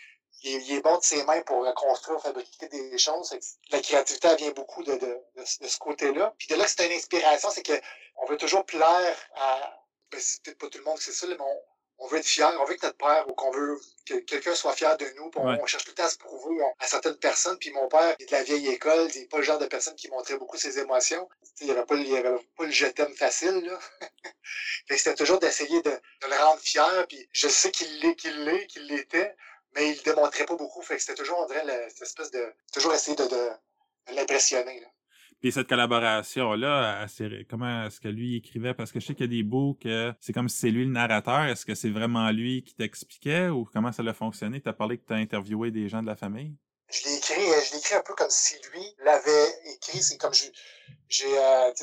il, 0.44 0.74
est 0.74 0.82
bon 0.82 0.98
de 0.98 1.04
ses 1.04 1.24
mains 1.24 1.42
pour 1.42 1.66
construire, 1.74 2.22
fabriquer 2.22 2.68
des 2.68 2.98
choses. 2.98 3.36
La 3.72 3.82
créativité, 3.82 4.36
vient 4.36 4.52
beaucoup 4.52 4.84
de, 4.84 4.94
de, 4.94 5.18
de, 5.36 5.68
ce 5.68 5.78
côté-là. 5.80 6.34
Puis 6.38 6.48
de 6.48 6.56
là 6.56 6.68
c'est 6.68 6.86
une 6.86 6.92
inspiration, 6.92 7.50
c'est 7.50 7.64
que 7.64 7.80
on 8.18 8.26
veut 8.28 8.38
toujours 8.38 8.66
plaire 8.66 9.18
à. 9.36 9.80
Ben, 10.12 10.20
c'est 10.22 10.44
peut-être 10.44 10.60
pas 10.60 10.68
tout 10.68 10.78
le 10.78 10.84
monde, 10.84 11.00
c'est 11.00 11.12
ça, 11.12 11.26
mais 11.28 11.36
on, 11.40 11.62
on 12.00 12.08
veut 12.08 12.18
être 12.18 12.26
fier, 12.26 12.52
on 12.60 12.66
veut 12.66 12.76
que 12.76 12.86
notre 12.86 12.98
père 12.98 13.26
ou 13.30 13.34
qu'on 13.34 13.52
veut 13.52 13.80
que 14.06 14.16
quelqu'un 14.16 14.56
soit 14.56 14.74
fier 14.74 14.98
de 14.98 15.06
nous. 15.16 15.32
On, 15.36 15.66
cherche 15.66 15.86
tout 15.86 15.92
le 15.92 15.96
temps 15.96 16.04
à 16.04 16.10
se 16.10 16.18
prouver 16.18 16.58
à, 16.80 16.88
certaines 16.88 17.18
personnes. 17.18 17.58
Puis 17.60 17.72
mon 17.72 17.88
père 17.88 18.16
il 18.20 18.24
est 18.24 18.26
de 18.28 18.32
la 18.32 18.44
vieille 18.44 18.68
école, 18.70 19.10
il 19.14 19.22
n'est 19.22 19.28
pas 19.28 19.38
le 19.38 19.44
genre 19.44 19.60
de 19.60 19.66
personne 19.66 19.96
qui 19.96 20.10
montrait 20.10 20.38
beaucoup 20.38 20.58
ses 20.58 20.80
émotions. 20.80 21.30
Il 21.62 21.68
n'y 21.68 21.72
avait, 21.72 21.82
avait 21.82 22.38
pas 22.58 22.66
le 22.66 22.72
je 22.72 22.88
t'aime 22.88 23.16
facile. 23.16 23.64
Là. 23.66 23.80
c'était 24.90 25.16
toujours 25.16 25.40
d'essayer 25.40 25.82
de, 25.82 25.92
de, 25.92 26.28
le 26.28 26.36
rendre 26.36 26.62
fier. 26.62 27.06
Puis 27.08 27.28
je 27.32 27.48
sais 27.48 27.72
qu'il 27.72 28.00
l'est, 28.00 28.16
qu'il 28.16 28.44
l'est, 28.44 28.68
qu'il 28.68 28.86
l'était, 28.88 29.36
mais 29.76 29.90
il 29.92 29.98
ne 29.98 30.04
démontrait 30.04 30.46
pas 30.46 30.56
beaucoup. 30.56 30.82
Fait 30.82 30.96
que 30.96 31.02
c'était 31.02 31.16
toujours, 31.16 31.40
on 31.40 31.46
dirait, 31.46 31.90
cette 31.90 32.04
espèce 32.04 32.32
de. 32.32 32.54
toujours 32.74 32.94
essayer 32.94 33.16
de, 33.16 33.26
de, 33.26 33.50
de 34.08 34.16
l'impressionner. 34.16 34.84
Puis 35.44 35.52
cette 35.52 35.68
collaboration-là, 35.68 37.06
comment 37.50 37.88
est-ce 37.88 38.00
que 38.00 38.08
lui 38.08 38.38
écrivait? 38.38 38.74
Parce 38.74 38.94
que 38.94 39.02
je 39.02 39.08
sais 39.08 39.14
qu'il 39.14 39.26
y 39.26 39.28
a 39.28 39.42
des 39.42 39.44
bouts 39.44 39.78
que 39.78 40.14
c'est 40.22 40.32
comme 40.32 40.48
si 40.48 40.58
c'est 40.58 40.70
lui 40.70 40.86
le 40.86 40.92
narrateur. 40.92 41.44
Est-ce 41.44 41.66
que 41.66 41.76
c'est 41.76 41.90
vraiment 41.90 42.32
lui 42.32 42.64
qui 42.64 42.74
t'expliquait 42.76 43.50
ou 43.50 43.66
comment 43.66 43.92
ça 43.92 44.04
a 44.04 44.14
fonctionné? 44.14 44.62
Tu 44.62 44.70
as 44.70 44.74
parlé 44.74 44.98
que 44.98 45.06
tu 45.06 45.12
as 45.12 45.18
interviewé 45.18 45.70
des 45.70 45.90
gens 45.90 46.02
de 46.02 46.08
la 46.08 46.16
famille? 46.16 46.56
Je 46.90 47.04
l'ai 47.04 47.16
écrit, 47.18 47.42
euh, 47.42 47.60
je 47.60 47.74
l'ai 47.74 47.80
écrit 47.80 47.96
un 47.96 48.04
peu 48.04 48.14
comme 48.16 48.30
si 48.30 48.56
lui 48.72 48.86
l'avait 49.04 49.50
écrit. 49.76 50.02
C'est 50.02 50.18
comme 50.18 50.34
je, 50.34 50.46
euh, 51.26 51.74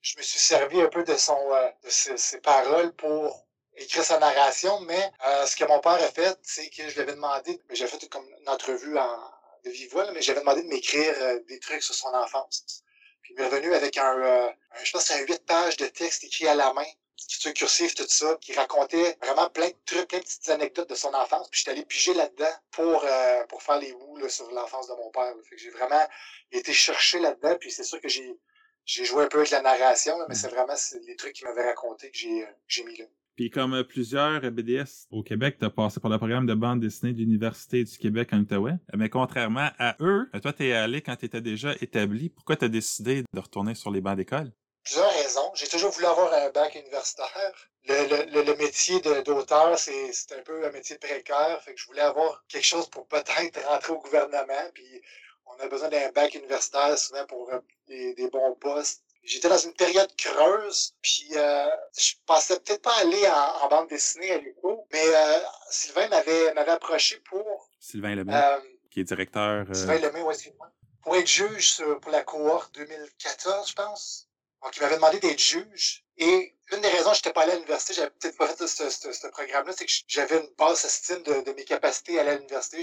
je, 0.00 0.16
me 0.16 0.22
suis 0.22 0.40
servi 0.40 0.80
un 0.80 0.88
peu 0.88 1.04
de 1.04 1.16
son, 1.16 1.36
euh, 1.52 1.68
de 1.84 1.90
ses, 1.90 2.40
paroles 2.40 2.94
pour 2.94 3.46
écrire 3.76 4.04
sa 4.04 4.18
narration, 4.18 4.80
mais 4.80 5.12
ce 5.44 5.54
que 5.54 5.66
mon 5.66 5.80
père 5.80 5.92
a 5.92 5.98
fait, 5.98 6.38
c'est 6.40 6.70
que 6.70 6.88
je 6.88 6.94
lui 6.94 7.00
avais 7.02 7.12
demandé, 7.12 7.60
j'ai 7.74 7.86
fait 7.88 8.08
comme 8.08 8.24
une 8.40 8.48
entrevue 8.48 8.96
en, 8.96 9.18
de 9.66 9.70
vive 9.70 9.90
voix, 9.92 10.10
mais 10.12 10.22
j'avais 10.22 10.40
demandé 10.40 10.62
de 10.62 10.68
m'écrire 10.68 11.14
des 11.46 11.58
trucs 11.58 11.82
sur 11.82 11.94
son 11.94 12.08
enfance. 12.08 12.84
Puis 13.26 13.34
il 13.36 13.42
m'est 13.42 13.48
revenu 13.48 13.74
avec 13.74 13.96
un, 13.96 14.22
euh, 14.22 14.48
je 14.84 14.92
pense 14.92 15.10
un 15.10 15.18
huit 15.18 15.44
pages 15.46 15.76
de 15.78 15.86
texte 15.86 16.22
écrit 16.22 16.46
à 16.46 16.54
la 16.54 16.72
main, 16.72 16.84
écriture 17.18 17.54
cursive, 17.54 17.94
tout 17.94 18.06
ça, 18.06 18.38
qui 18.40 18.54
racontait 18.54 19.18
vraiment 19.20 19.50
plein 19.50 19.66
de 19.66 19.74
trucs, 19.84 20.06
plein 20.06 20.18
de 20.18 20.22
petites 20.22 20.48
anecdotes 20.48 20.88
de 20.88 20.94
son 20.94 21.12
enfance. 21.12 21.48
Puis 21.50 21.58
j'étais 21.58 21.72
allé 21.72 21.84
piger 21.84 22.14
là-dedans 22.14 22.54
pour, 22.70 23.04
euh, 23.04 23.44
pour 23.46 23.64
faire 23.64 23.80
les 23.80 23.92
bouts 23.92 24.16
là, 24.18 24.28
sur 24.28 24.48
l'enfance 24.52 24.86
de 24.86 24.94
mon 24.94 25.10
père. 25.10 25.34
Fait 25.50 25.56
que 25.56 25.60
j'ai 25.60 25.70
vraiment 25.70 26.06
été 26.52 26.72
chercher 26.72 27.18
là-dedans, 27.18 27.56
puis 27.58 27.72
c'est 27.72 27.84
sûr 27.84 28.00
que 28.00 28.08
j'ai 28.08 28.38
j'ai 28.84 29.04
joué 29.04 29.24
un 29.24 29.26
peu 29.26 29.38
avec 29.38 29.50
la 29.50 29.62
narration, 29.62 30.16
mais 30.28 30.36
c'est 30.36 30.46
vraiment 30.46 30.76
les 31.04 31.16
trucs 31.16 31.32
qu'il 31.32 31.48
m'avait 31.48 31.64
raconté 31.64 32.08
que 32.08 32.16
j'ai 32.16 32.46
j'ai 32.68 32.84
mis 32.84 32.96
là. 32.96 33.06
Puis 33.36 33.50
comme 33.50 33.74
euh, 33.74 33.84
plusieurs 33.84 34.40
BDS 34.40 35.08
au 35.10 35.22
Québec, 35.22 35.56
tu 35.58 35.66
as 35.66 35.70
passé 35.70 36.00
par 36.00 36.10
le 36.10 36.16
programme 36.16 36.46
de 36.46 36.54
bande 36.54 36.80
dessinée 36.80 37.12
de 37.12 37.18
l'Université 37.18 37.84
du 37.84 37.98
Québec 37.98 38.30
en 38.32 38.38
Outaouais. 38.38 38.76
Mais 38.94 39.10
contrairement 39.10 39.68
à 39.78 39.94
eux, 40.00 40.30
toi, 40.42 40.54
tu 40.54 40.66
es 40.66 40.72
allé 40.72 41.02
quand 41.02 41.16
tu 41.16 41.26
étais 41.26 41.42
déjà 41.42 41.74
établi. 41.82 42.30
Pourquoi 42.30 42.56
tu 42.56 42.64
as 42.64 42.68
décidé 42.68 43.24
de 43.30 43.40
retourner 43.40 43.74
sur 43.74 43.90
les 43.90 44.00
bancs 44.00 44.16
d'école? 44.16 44.50
Plusieurs 44.82 45.12
raisons. 45.12 45.52
J'ai 45.54 45.68
toujours 45.68 45.90
voulu 45.90 46.06
avoir 46.06 46.32
un 46.32 46.48
bac 46.50 46.74
universitaire. 46.76 47.52
Le, 47.88 48.56
métier 48.56 49.00
d'auteur, 49.00 49.78
c'est 49.78 50.32
un 50.32 50.42
peu 50.42 50.66
un 50.66 50.70
métier 50.70 50.96
précaire. 50.96 51.60
Fait 51.62 51.74
que 51.74 51.80
je 51.80 51.86
voulais 51.86 52.00
avoir 52.00 52.42
quelque 52.48 52.64
chose 52.64 52.88
pour 52.88 53.06
peut-être 53.06 53.62
rentrer 53.68 53.92
au 53.92 53.98
gouvernement. 53.98 54.70
Puis 54.72 55.02
on 55.44 55.62
a 55.62 55.68
besoin 55.68 55.90
d'un 55.90 56.10
bac 56.12 56.34
universitaire 56.34 56.96
souvent 56.96 57.26
pour 57.26 57.52
euh, 57.52 57.60
des, 57.86 58.14
des 58.14 58.30
bons 58.30 58.54
postes 58.54 59.05
j'étais 59.26 59.48
dans 59.48 59.58
une 59.58 59.74
période 59.74 60.14
creuse, 60.16 60.94
puis 61.02 61.28
euh, 61.34 61.68
je 61.98 62.14
pensais 62.26 62.58
peut-être 62.60 62.82
pas 62.82 62.94
aller 63.00 63.26
en, 63.28 63.68
bande 63.68 63.88
dessinée 63.88 64.32
à 64.32 64.38
l'UQO, 64.38 64.86
mais 64.92 65.04
euh, 65.04 65.38
Sylvain 65.70 66.08
m'avait 66.08 66.54
m'avait 66.54 66.72
approché 66.72 67.20
pour... 67.28 67.68
Sylvain 67.80 68.14
Lemay, 68.14 68.34
euh, 68.34 68.58
qui 68.90 69.00
est 69.00 69.04
directeur... 69.04 69.66
Sylvain 69.74 69.98
Lemay, 69.98 70.22
oui, 70.22 70.32
excuse-moi. 70.32 70.70
Pour 71.02 71.16
être 71.16 71.26
juge 71.26 71.82
pour 72.00 72.10
la 72.10 72.22
cohorte 72.22 72.74
2014, 72.74 73.68
je 73.68 73.74
pense. 73.74 74.28
Donc, 74.62 74.76
il 74.76 74.82
m'avait 74.82 74.96
demandé 74.96 75.20
d'être 75.20 75.38
juge. 75.38 76.04
Et 76.18 76.56
une 76.72 76.80
des 76.80 76.88
raisons 76.88 77.10
que 77.10 77.16
je 77.16 77.20
n'étais 77.20 77.32
pas 77.32 77.42
allé 77.42 77.52
à 77.52 77.54
l'université, 77.56 77.94
j'avais 77.94 78.10
peut-être 78.10 78.36
pas 78.36 78.48
fait 78.48 78.66
ce, 78.66 79.28
programme-là, 79.28 79.72
c'est 79.76 79.86
que 79.86 79.92
j'avais 80.08 80.38
une 80.38 80.48
basse 80.58 80.84
estime 80.84 81.22
de, 81.22 81.52
mes 81.52 81.64
capacités 81.64 82.18
à 82.18 82.22
aller 82.22 82.30
à 82.30 82.34
l'université. 82.36 82.82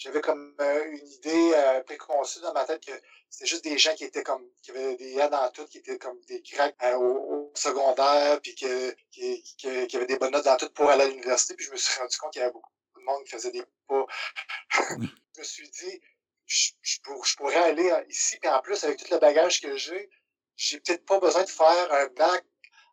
J'avais 0.00 0.22
comme 0.22 0.54
euh, 0.62 0.84
une 0.92 1.06
idée 1.08 1.52
euh, 1.54 1.82
préconçue 1.82 2.40
dans 2.40 2.54
ma 2.54 2.64
tête 2.64 2.82
que 2.82 2.92
c'était 3.28 3.44
juste 3.44 3.64
des 3.64 3.76
gens 3.76 3.94
qui 3.94 4.04
étaient 4.04 4.22
comme, 4.22 4.42
qui 4.62 4.70
avaient 4.70 4.96
des 4.96 5.20
A 5.20 5.28
dans 5.28 5.50
tout, 5.50 5.66
qui 5.66 5.76
étaient 5.76 5.98
comme 5.98 6.18
des 6.22 6.40
grecs 6.40 6.74
euh, 6.82 6.96
au, 6.96 7.52
secondaire, 7.54 8.40
puis 8.40 8.54
que, 8.54 8.96
qui, 9.10 9.42
qui, 9.58 9.96
avaient 9.96 10.06
des 10.06 10.16
bonnes 10.16 10.32
notes 10.32 10.46
dans 10.46 10.56
tout 10.56 10.70
pour 10.70 10.88
aller 10.88 11.02
à 11.04 11.06
l'université. 11.08 11.54
Puis 11.54 11.66
je 11.66 11.72
me 11.72 11.76
suis 11.76 12.00
rendu 12.00 12.16
compte 12.16 12.32
qu'il 12.32 12.40
y 12.40 12.42
avait 12.42 12.52
beaucoup 12.52 12.72
de 12.96 13.02
monde 13.02 13.24
qui 13.24 13.30
faisait 13.32 13.50
des 13.50 13.62
pas. 13.86 14.06
je 14.88 15.40
me 15.40 15.44
suis 15.44 15.68
dit, 15.68 16.00
je, 16.46 16.70
je, 16.80 17.36
pourrais 17.36 17.56
aller 17.56 17.92
ici, 18.08 18.38
puis 18.38 18.48
en 18.48 18.60
plus, 18.60 18.82
avec 18.82 19.04
tout 19.04 19.12
le 19.12 19.18
bagage 19.18 19.60
que 19.60 19.76
j'ai, 19.76 20.08
j'ai 20.56 20.80
peut-être 20.80 21.04
pas 21.04 21.20
besoin 21.20 21.44
de 21.44 21.50
faire 21.50 21.92
un 21.92 22.06
bac 22.16 22.42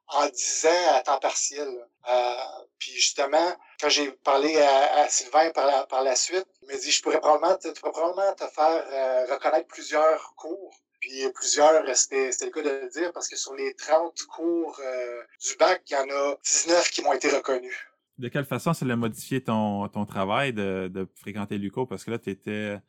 en 0.09 0.27
10 0.27 0.65
ans 0.65 0.95
à 0.95 1.01
temps 1.01 1.19
partiel. 1.19 1.67
Euh, 2.09 2.33
puis 2.79 2.91
justement, 2.91 3.55
quand 3.79 3.89
j'ai 3.89 4.11
parlé 4.11 4.57
à, 4.57 5.07
Sylvain 5.09 5.49
par 5.51 5.65
la, 5.65 5.85
par 5.85 6.03
la 6.03 6.15
suite, 6.15 6.47
il 6.61 6.67
m'a 6.67 6.77
dit, 6.77 6.91
je 6.91 7.01
pourrais 7.01 7.19
probablement, 7.19 7.55
te, 7.57 7.67
pourrais 7.79 7.91
probablement 7.91 8.33
te 8.35 8.45
faire 8.45 8.85
euh, 8.91 9.33
reconnaître 9.33 9.67
plusieurs 9.67 10.33
cours. 10.35 10.73
Puis 10.99 11.23
plusieurs, 11.35 11.83
c'était 11.95 12.31
le 12.45 12.49
cas 12.51 12.61
de 12.61 12.69
le 12.69 12.89
dire, 12.89 13.11
parce 13.13 13.27
que 13.27 13.35
sur 13.35 13.53
les 13.53 13.73
30 13.75 14.23
cours 14.23 14.79
euh, 14.83 15.21
du 15.45 15.55
bac, 15.57 15.83
il 15.89 15.93
y 15.93 15.95
en 15.95 16.09
a 16.09 16.35
19 16.43 16.89
qui 16.89 17.03
m'ont 17.03 17.13
été 17.13 17.29
reconnus. 17.29 17.75
De 18.17 18.29
quelle 18.29 18.45
façon 18.45 18.73
ça 18.73 18.83
a 18.83 18.95
modifié 18.95 19.43
ton, 19.43 19.87
ton 19.89 20.05
travail 20.05 20.53
de, 20.53 20.89
de 20.91 21.07
fréquenter 21.15 21.59
l'UCO? 21.59 21.85
Parce 21.85 22.03
que 22.03 22.09
là, 22.09 22.17
tu 22.17 22.31
étais 22.31 22.79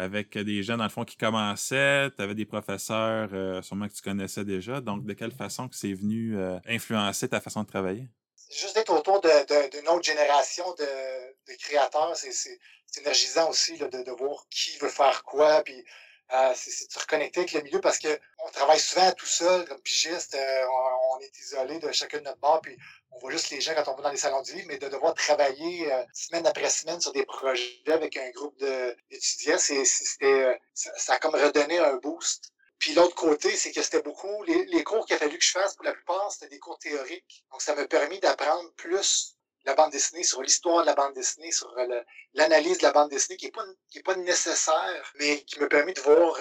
avec 0.00 0.36
des 0.38 0.62
gens, 0.62 0.78
dans 0.78 0.84
le 0.84 0.90
fond, 0.90 1.04
qui 1.04 1.16
commençaient, 1.16 2.10
tu 2.16 2.22
avais 2.22 2.34
des 2.34 2.46
professeurs 2.46 3.28
euh, 3.34 3.60
sûrement 3.60 3.86
que 3.86 3.92
tu 3.92 4.00
connaissais 4.00 4.44
déjà. 4.46 4.80
Donc, 4.80 5.04
de 5.04 5.12
quelle 5.12 5.30
façon 5.32 5.68
que 5.68 5.76
c'est 5.76 5.92
venu 5.92 6.38
euh, 6.38 6.58
influencer 6.66 7.28
ta 7.28 7.40
façon 7.40 7.62
de 7.62 7.68
travailler? 7.68 8.08
Juste 8.50 8.74
d'être 8.74 8.92
autour 8.92 9.20
d'une 9.20 9.88
autre 9.88 10.02
génération 10.02 10.64
de, 10.78 11.52
de 11.52 11.58
créateurs. 11.58 12.16
C'est 12.16 12.58
énergisant 12.98 13.50
aussi 13.50 13.76
de, 13.76 13.86
de, 13.86 14.10
voir 14.10 14.46
qui 14.50 14.76
veut 14.78 14.88
faire 14.88 15.22
quoi. 15.22 15.62
Puis, 15.62 15.84
euh, 16.32 16.52
c'est 16.54 16.86
de 16.86 16.92
se 16.92 16.98
reconnecter 16.98 17.40
avec 17.40 17.52
le 17.52 17.62
milieu 17.62 17.80
parce 17.80 17.98
qu'on 17.98 18.50
travaille 18.52 18.78
souvent 18.78 19.10
tout 19.12 19.26
seul, 19.26 19.66
comme 19.66 19.80
pigiste. 19.80 20.36
on, 20.36 21.16
on, 21.16 21.20
est 21.20 21.38
isolé 21.40 21.78
de 21.78 21.90
chacun 21.90 22.18
de 22.18 22.24
notre 22.24 22.38
bord. 22.38 22.60
Puis, 22.60 22.76
on 23.12 23.18
voit 23.18 23.32
juste 23.32 23.50
les 23.50 23.60
gens 23.60 23.74
quand 23.74 23.90
on 23.92 23.96
va 23.96 24.02
dans 24.02 24.10
les 24.10 24.16
salons 24.16 24.42
du 24.42 24.54
livre, 24.54 24.66
mais 24.68 24.78
de 24.78 24.88
devoir 24.88 25.14
travailler 25.14 25.92
euh, 25.92 26.04
semaine 26.14 26.46
après 26.46 26.70
semaine 26.70 27.00
sur 27.00 27.12
des 27.12 27.26
projets 27.26 27.82
avec 27.88 28.16
un 28.16 28.30
groupe 28.30 28.56
d'étudiants, 28.58 29.56
euh, 29.56 30.54
ça, 30.74 30.90
ça, 30.96 31.14
a 31.14 31.18
comme 31.18 31.34
redonné 31.34 31.78
un 31.78 31.96
boost. 31.96 32.52
Puis 32.78 32.94
l'autre 32.94 33.14
côté, 33.14 33.50
c'est 33.56 33.72
que 33.72 33.82
c'était 33.82 34.02
beaucoup, 34.02 34.42
les, 34.44 34.64
les 34.66 34.84
cours 34.84 35.04
qu'il 35.06 35.16
a 35.16 35.18
fallu 35.18 35.36
que 35.36 35.44
je 35.44 35.50
fasse, 35.50 35.74
pour 35.74 35.84
la 35.84 35.92
plupart, 35.92 36.30
c'était 36.32 36.48
des 36.48 36.58
cours 36.58 36.78
théoriques. 36.78 37.44
Donc, 37.50 37.60
ça 37.60 37.74
m'a 37.74 37.86
permis 37.86 38.20
d'apprendre 38.20 38.72
plus 38.76 39.36
la 39.64 39.74
bande 39.74 39.90
dessinée, 39.92 40.22
sur 40.22 40.42
l'histoire 40.42 40.82
de 40.82 40.86
la 40.86 40.94
bande 40.94 41.14
dessinée, 41.14 41.52
sur 41.52 41.72
euh, 41.78 42.02
l'analyse 42.34 42.78
de 42.78 42.82
la 42.82 42.92
bande 42.92 43.10
dessinée, 43.10 43.36
qui 43.36 43.46
n'est 43.46 43.52
pas, 43.52 43.64
est 43.94 44.02
pas 44.02 44.16
nécessaire, 44.16 45.12
mais 45.18 45.42
qui 45.42 45.60
m'a 45.60 45.66
permis 45.66 45.94
de 45.94 46.00
voir, 46.00 46.38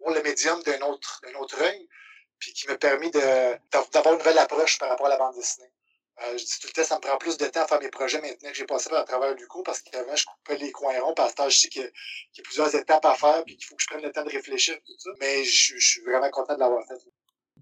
voir 0.00 0.14
le 0.14 0.22
médium 0.22 0.62
d'un 0.62 0.80
autre, 0.80 1.20
d'un 1.22 1.38
autre 1.38 1.60
œil 1.62 1.88
puis 2.38 2.52
qui 2.52 2.66
m'a 2.68 2.76
permis 2.76 3.10
d'avoir 3.10 4.12
une 4.12 4.18
nouvelle 4.18 4.38
approche 4.38 4.78
par 4.78 4.90
rapport 4.90 5.06
à 5.06 5.10
la 5.10 5.16
bande 5.16 5.34
dessinée. 5.34 5.70
Euh, 6.22 6.38
je 6.38 6.44
dis 6.44 6.58
tout 6.60 6.68
le 6.68 6.72
temps, 6.72 6.84
ça 6.84 6.96
me 6.96 7.00
prend 7.00 7.16
plus 7.16 7.36
de 7.38 7.46
temps 7.46 7.62
à 7.62 7.66
faire 7.66 7.80
mes 7.80 7.88
projets 7.88 8.20
maintenant 8.20 8.50
que 8.50 8.54
j'ai 8.54 8.66
passé 8.66 8.88
par 8.88 9.00
à 9.00 9.04
travers 9.04 9.34
du 9.34 9.48
coup, 9.48 9.64
parce 9.64 9.80
qu'avant, 9.80 10.14
je 10.14 10.24
coupais 10.26 10.58
les 10.58 10.70
coins 10.70 11.00
ronds, 11.00 11.14
parce 11.14 11.34
que 11.34 11.48
je 11.48 11.58
sais 11.58 11.68
qu'il 11.68 11.82
y, 11.82 12.40
a 12.40 12.42
plusieurs 12.44 12.72
étapes 12.74 13.04
à 13.04 13.14
faire, 13.14 13.42
puis 13.44 13.56
qu'il 13.56 13.66
faut 13.66 13.74
que 13.74 13.82
je 13.82 13.88
prenne 13.88 14.02
le 14.02 14.12
temps 14.12 14.22
de 14.22 14.30
réfléchir, 14.30 14.76
tout 14.86 14.92
ça. 14.98 15.10
Mais 15.18 15.42
je, 15.42 15.76
suis 15.78 16.02
vraiment 16.02 16.30
content 16.30 16.54
de 16.54 16.60
l'avoir 16.60 16.86
fait. 16.86 16.94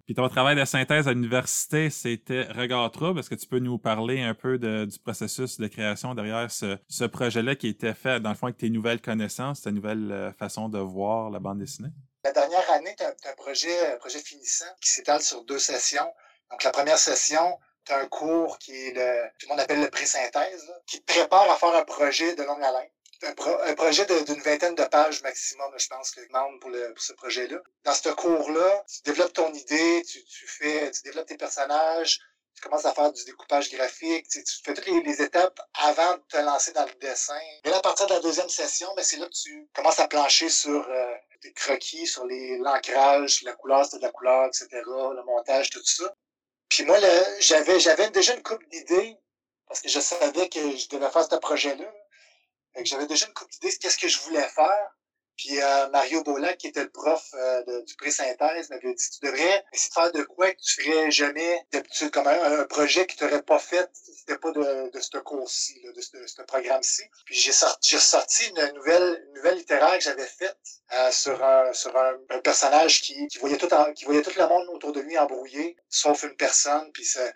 Puis 0.04 0.14
ton 0.14 0.28
travail 0.28 0.56
de 0.56 0.64
synthèse 0.64 1.06
à 1.06 1.12
l'université, 1.12 1.88
c'était 1.88 2.42
Regard 2.42 2.90
Trouble. 2.90 3.21
Est-ce 3.21 3.30
que 3.30 3.37
tu 3.37 3.47
peux 3.47 3.61
nous 3.61 3.78
parler 3.78 4.21
un 4.21 4.35
peu 4.35 4.59
du 4.59 4.99
processus 4.99 5.61
de 5.61 5.68
création 5.68 6.14
derrière 6.14 6.50
ce, 6.50 7.04
projet-là 7.04 7.54
qui 7.54 7.68
était 7.68 7.94
fait, 7.94 8.18
dans 8.21 8.30
le 8.30 8.35
fond, 8.35 8.47
avec 8.47 8.59
tes 8.59 8.71
nouvelles 8.71 9.00
connaissances, 9.00 9.62
ta 9.62 9.71
nouvelle 9.71 10.11
euh, 10.11 10.32
façon 10.32 10.68
de 10.68 10.78
voir 10.78 11.30
la 11.30 11.38
bande 11.38 11.61
dessinée? 11.61 11.90
La 12.25 12.32
dernière 12.32 12.68
année, 12.73 12.94
tu 12.97 13.04
as, 13.04 13.11
un 13.11 13.35
projet, 13.37 13.97
projet 13.99 14.18
finissant 14.18 14.64
qui 14.80 14.90
s'étale 14.90 15.23
sur 15.23 15.44
deux 15.44 15.59
sessions. 15.59 16.11
Donc, 16.50 16.64
la 16.64 16.71
première 16.71 16.99
session, 16.99 17.59
tu 17.85 17.92
as 17.92 18.00
un 18.00 18.06
cours 18.06 18.59
qui 18.59 18.73
est 18.73 18.94
le, 18.94 19.28
tout 19.38 19.47
le 19.47 19.50
monde 19.50 19.61
appelle 19.61 19.80
le 19.80 19.90
pré-synthèse, 19.90 20.73
qui 20.87 21.00
te 21.00 21.12
prépare 21.12 21.49
à 21.50 21.56
faire 21.56 21.75
un 21.76 21.85
projet 21.85 22.35
de 22.35 22.42
longue 22.42 22.62
haleine. 22.62 22.90
Un, 23.23 23.35
un 23.69 23.75
projet 23.75 24.05
d'une 24.07 24.41
vingtaine 24.41 24.75
de 24.75 24.85
pages 24.85 25.23
maximum, 25.23 25.73
je 25.76 25.87
pense, 25.88 26.11
que 26.11 26.26
demande 26.26 26.61
pour, 26.61 26.71
pour 26.71 27.02
ce 27.02 27.12
projet-là. 27.12 27.59
Dans 27.85 27.95
ce 27.95 28.09
cours-là, 28.09 28.85
tu 28.88 29.02
développes 29.02 29.33
ton 29.33 29.52
idée, 29.52 30.02
tu, 30.02 30.25
tu, 30.25 30.47
fais, 30.47 30.91
tu 30.91 31.02
développes 31.02 31.29
tes 31.29 31.37
personnages, 31.37 32.21
tu 32.55 32.62
commences 32.62 32.85
à 32.85 32.93
faire 32.93 33.12
du 33.12 33.25
découpage 33.25 33.71
graphique, 33.71 34.29
tu, 34.29 34.43
fais 34.64 34.75
toutes 34.75 34.87
les, 34.87 35.23
étapes 35.23 35.61
avant 35.75 36.14
de 36.14 36.23
te 36.29 36.37
lancer 36.38 36.73
dans 36.73 36.85
le 36.85 36.95
dessin. 37.00 37.38
Et 37.64 37.71
là, 37.71 37.79
à 37.79 37.81
partir 37.81 38.07
de 38.07 38.14
la 38.14 38.21
deuxième 38.21 38.49
session, 38.49 38.88
ben, 38.97 39.05
c'est 39.05 39.17
là 39.17 39.26
que 39.26 39.33
tu 39.33 39.69
commences 39.75 39.99
à 39.99 40.09
plancher 40.09 40.49
sur 40.49 40.88
euh, 40.88 41.14
des 41.43 41.52
croquis, 41.52 42.07
sur 42.07 42.25
l'ancrage, 42.26 43.43
la 43.43 43.52
couleur, 43.55 43.85
c'était 43.85 43.99
de 43.99 44.02
la 44.02 44.12
couleur, 44.12 44.47
etc., 44.47 44.69
le 44.73 45.25
montage, 45.25 45.71
tout 45.71 45.85
ça. 45.85 46.14
Puis 46.69 46.85
moi, 46.85 46.99
j'avais, 47.41 47.81
j'avais 47.81 48.11
déjà 48.11 48.35
une 48.35 48.43
coupe 48.43 48.64
d'idées 48.69 49.17
parce 49.67 49.81
que 49.81 49.88
je 49.88 50.00
savais 50.00 50.49
que 50.49 50.76
je 50.76 50.88
devais 50.88 51.11
faire 51.11 51.25
ce 51.25 51.37
projet-là. 51.37 51.85
J'avais 52.85 53.07
déjà 53.07 53.26
une 53.26 53.35
coupe 53.35 53.50
d'idées 53.50 53.73
de 53.73 53.79
qu'est-ce 53.79 53.99
que 53.99 54.09
je 54.09 54.21
voulais 54.21 54.49
faire. 54.49 54.91
Puis 55.37 55.61
euh, 55.61 55.88
Mario 55.88 56.23
Bolac, 56.23 56.59
qui 56.59 56.69
était 56.69 56.85
le 56.85 56.91
prof 56.91 57.31
euh, 57.35 57.83
du 57.83 57.97
pré-synthèse, 57.97 58.71
m'avait 58.71 58.95
dit 58.95 59.11
Tu 59.11 59.26
devrais 59.26 59.64
essayer 59.73 59.88
de 59.88 59.95
faire 59.95 60.12
de 60.12 60.23
quoi 60.23 60.52
que 60.52 60.61
tu 60.61 60.83
ferais 60.83 61.11
jamais 61.11 61.67
d'habitude, 61.73 62.11
comme 62.11 62.26
un, 62.29 62.64
projet 62.64 63.07
que 63.07 63.14
tu 63.14 63.25
n'aurais 63.25 63.43
pas 63.43 63.59
fait 63.59 63.88
si 63.93 64.12
c'était 64.14 64.38
pas 64.38 64.52
de, 64.52 64.91
de 64.91 65.00
ce 65.00 65.19
cours-ci, 65.19 65.83
de 65.83 66.00
ce, 66.00 66.26
ce 66.26 66.43
programme-ci. 66.43 67.02
Puis 67.25 67.35
j'ai 67.35 67.52
sorti, 67.52 68.45
une 68.50 68.73
nouvelle, 68.75 69.25
une 69.29 69.35
nouvelle 69.35 69.57
littéraire 69.57 69.99
que 69.99 70.05
j'avais 70.05 70.26
faite 70.26 70.59
euh, 70.93 71.11
sur, 71.11 71.43
un, 71.43 71.73
sur 71.73 71.97
un, 71.97 72.38
personnage 72.41 73.00
qui, 73.00 73.26
qui, 73.29 73.38
voyait 73.38 73.59
tout 73.59 73.69
qui 73.97 74.05
voyait 74.05 74.23
tout 74.23 74.33
le 74.37 74.47
monde 74.47 74.69
autour 74.69 74.93
de 74.93 75.00
lui 75.00 75.19
embrouillé, 75.19 75.76
sauf 75.88 76.23
une 76.23 76.37
personne. 76.37 76.93
Puis 76.93 77.05
ça, 77.05 77.33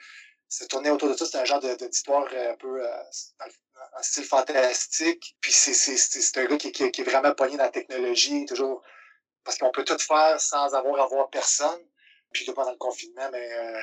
ça 0.49 0.67
tournait 0.67 0.91
autour 0.91 1.09
de 1.09 1.17
ça. 1.17 1.25
C'était 1.25 1.39
un 1.39 1.45
genre 1.45 1.61
d'histoire 1.61 2.27
un 2.33 2.57
peu 2.57 2.87
un 2.87 3.49
style 4.03 4.25
fantastique. 4.25 5.37
Puis 5.41 5.53
c'est 5.53 6.39
un 6.39 6.45
gars 6.47 6.57
qui, 6.57 6.73
qui, 6.73 6.91
qui, 6.91 7.01
est 7.01 7.05
vraiment 7.05 7.33
pogné 7.35 7.57
dans 7.57 7.65
la 7.65 7.71
technologie, 7.71 8.45
toujours. 8.47 8.83
Parce 9.45 9.59
qu'on 9.59 9.71
peut 9.71 9.85
tout 9.85 9.99
faire 9.99 10.41
sans 10.41 10.75
avoir 10.75 11.01
à 11.01 11.07
voir 11.07 11.31
personne. 11.31 11.81
Puis 12.33 12.45
là, 12.47 12.53
pendant 12.53 12.73
le 12.73 12.77
confinement, 12.77 13.29
mais 13.33 13.53
euh, 13.53 13.81